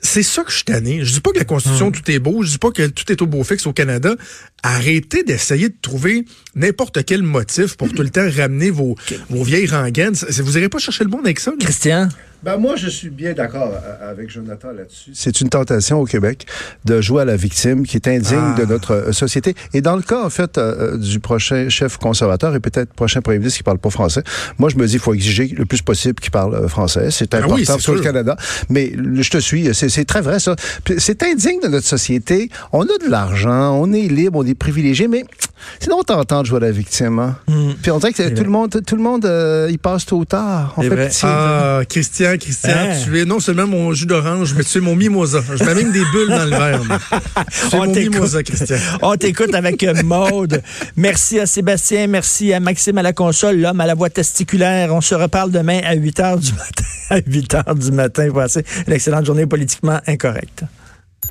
C'est 0.02 0.24
ça 0.24 0.44
que 0.44 0.50
je 0.50 0.58
suis 0.58 0.66
tanné. 0.66 1.04
Je 1.04 1.14
dis 1.14 1.22
pas 1.22 1.32
que 1.32 1.38
la 1.38 1.46
Constitution, 1.46 1.88
hum. 1.88 1.92
tout 1.92 2.10
est 2.12 2.20
beau. 2.20 2.44
Je 2.44 2.52
dis 2.52 2.58
pas 2.58 2.72
que 2.72 2.88
tout 2.88 3.12
est 3.12 3.22
au 3.22 3.28
beau 3.28 3.44
fixe 3.44 3.66
au 3.68 3.74
Canada. 3.74 4.16
Arrêtez 4.64 5.24
d'essayer 5.24 5.70
de 5.70 5.76
trouver 5.80 6.26
n'importe 6.56 7.04
quel 7.06 7.22
motif 7.22 7.76
pour 7.76 7.90
tout 7.94 8.02
le 8.02 8.10
temps 8.10 8.28
ramener 8.36 8.72
vos, 8.72 8.96
vos 9.30 9.44
vieilles 9.44 9.68
rengaines. 9.68 10.14
Vous 10.14 10.54
n'irez 10.54 10.70
pas 10.70 10.80
chercher 10.80 11.04
le 11.04 11.10
monde 11.12 11.26
avec 11.26 11.40
ça. 11.40 11.52
Christian? 11.60 12.10
Ben, 12.44 12.58
moi, 12.58 12.76
je 12.76 12.88
suis 12.88 13.10
bien 13.10 13.34
d'accord 13.34 13.72
euh, 13.74 14.12
avec 14.12 14.30
Jonathan 14.30 14.72
là-dessus. 14.72 15.12
C'est 15.14 15.42
une 15.42 15.50
tentation 15.50 16.00
au 16.00 16.06
Québec 16.06 16.46
de 16.86 17.02
jouer 17.02 17.24
à 17.24 17.26
la 17.26 17.36
victime 17.36 17.86
qui 17.86 17.98
est 17.98 18.08
indigne 18.08 18.56
de 18.56 18.64
ah. 18.64 18.70
notre 18.70 18.94
euh, 18.94 19.12
société. 19.12 19.56
Et 19.74 19.82
dans 19.82 19.96
le 19.96 20.02
cas, 20.02 20.24
en 20.24 20.30
fait, 20.30 20.58
euh, 20.58 20.98
du 20.98 21.20
prochain 21.20 21.70
chef 21.70 21.98
conservateur 21.98 22.56
et 22.56 22.60
peut-être 22.60 22.94
prochain 22.94 23.22
premier 23.22 23.40
ministre 23.40 23.58
qui 23.58 23.64
parle 23.64 23.80
pas 23.80 23.90
français, 23.90 24.24
moi, 24.60 24.70
je 24.70 24.78
me 24.78 24.86
dis, 24.86 24.94
il 24.94 25.00
faut 25.00 25.14
exiger 25.14 25.48
le 25.48 25.66
plus 25.66 25.82
possible 25.82 26.20
qu'il 26.20 26.32
parle 26.32 26.68
français. 26.70 27.10
C'est 27.12 27.34
ah 27.34 27.38
important 27.38 27.78
pour 27.84 27.96
le 27.96 28.02
Canada. 28.02 28.36
Mais 28.70 28.92
je 28.94 29.30
te 29.30 29.38
suis, 29.38 29.74
c'est 29.74 30.06
très 30.06 30.22
vrai, 30.22 30.40
ça. 30.40 30.56
C'est 30.98 31.24
indigne 31.24 31.62
de 31.62 31.68
notre 31.68 31.88
société. 31.88 32.50
On 32.72 32.84
a 32.84 32.98
de 33.04 33.10
l'argent, 33.10 33.76
on 33.80 33.92
est 33.94 34.08
libre, 34.08 34.40
on 34.40 34.46
est 34.46 34.56
privilégié, 34.56 35.08
mais 35.08 35.24
c'est 35.80 35.90
donc 35.90 36.06
tentant 36.06 36.42
de 36.42 36.48
jouer 36.48 36.58
à 36.58 36.62
la 36.62 36.72
victime. 36.72 37.20
Hein? 37.20 37.38
Hmm. 37.48 37.72
Puis 37.82 37.92
on 37.92 38.00
dirait 38.00 38.14
que 38.14 38.30
tout 38.30 38.44
le 38.44 38.50
monde, 38.50 38.82
tout 38.86 38.96
le 38.96 39.02
monde, 39.02 39.28
il 39.70 39.80
passe 39.80 40.06
tôt 40.06 40.18
ou 40.18 40.26
tard. 40.26 40.74
En 40.78 40.82
fait, 40.82 41.20
ah, 41.24 41.82
Christian, 41.90 42.25
Christian, 42.40 42.72
hein? 42.76 43.02
tu 43.04 43.20
es 43.20 43.26
non 43.26 43.40
seulement 43.40 43.68
mon 43.68 43.94
jus 43.94 44.06
d'orange, 44.06 44.54
mais 44.56 44.64
tu 44.64 44.78
es 44.78 44.82
mon 44.82 44.96
mimosa. 44.96 45.42
Je 45.56 45.64
mets 45.64 45.76
même 45.76 45.92
des 45.92 46.04
bulles 46.12 46.30
dans 46.30 46.46
le 46.46 46.50
verre. 46.50 46.82
Tu 47.70 47.76
mon 47.76 47.86
mimosa, 47.88 48.44
Christian. 48.44 48.78
On 49.02 49.16
t'écoute 49.16 49.54
avec 49.54 49.84
euh, 49.84 49.94
Maude. 50.04 50.62
Merci 50.96 51.40
à 51.40 51.46
Sébastien, 51.46 52.08
merci 52.08 52.54
à 52.54 52.60
Maxime 52.60 52.98
à 52.98 53.04
la 53.04 53.14
console, 53.14 53.58
l'homme 53.58 53.82
à 53.82 53.86
la 53.86 53.96
voix 53.96 54.10
testiculaire. 54.10 54.94
On 54.94 55.02
se 55.02 55.16
reparle 55.16 55.52
demain 55.52 55.80
à 55.84 55.96
8 55.96 56.20
h 56.20 56.40
du 56.40 56.52
matin. 56.54 56.84
À 57.12 57.18
8 57.18 57.54
h 57.54 57.78
du 57.78 57.92
matin. 57.92 58.28
Voici 58.32 58.62
une 58.88 58.94
excellente 58.94 59.28
journée 59.28 59.46
politiquement 59.46 60.00
incorrecte. 60.08 60.64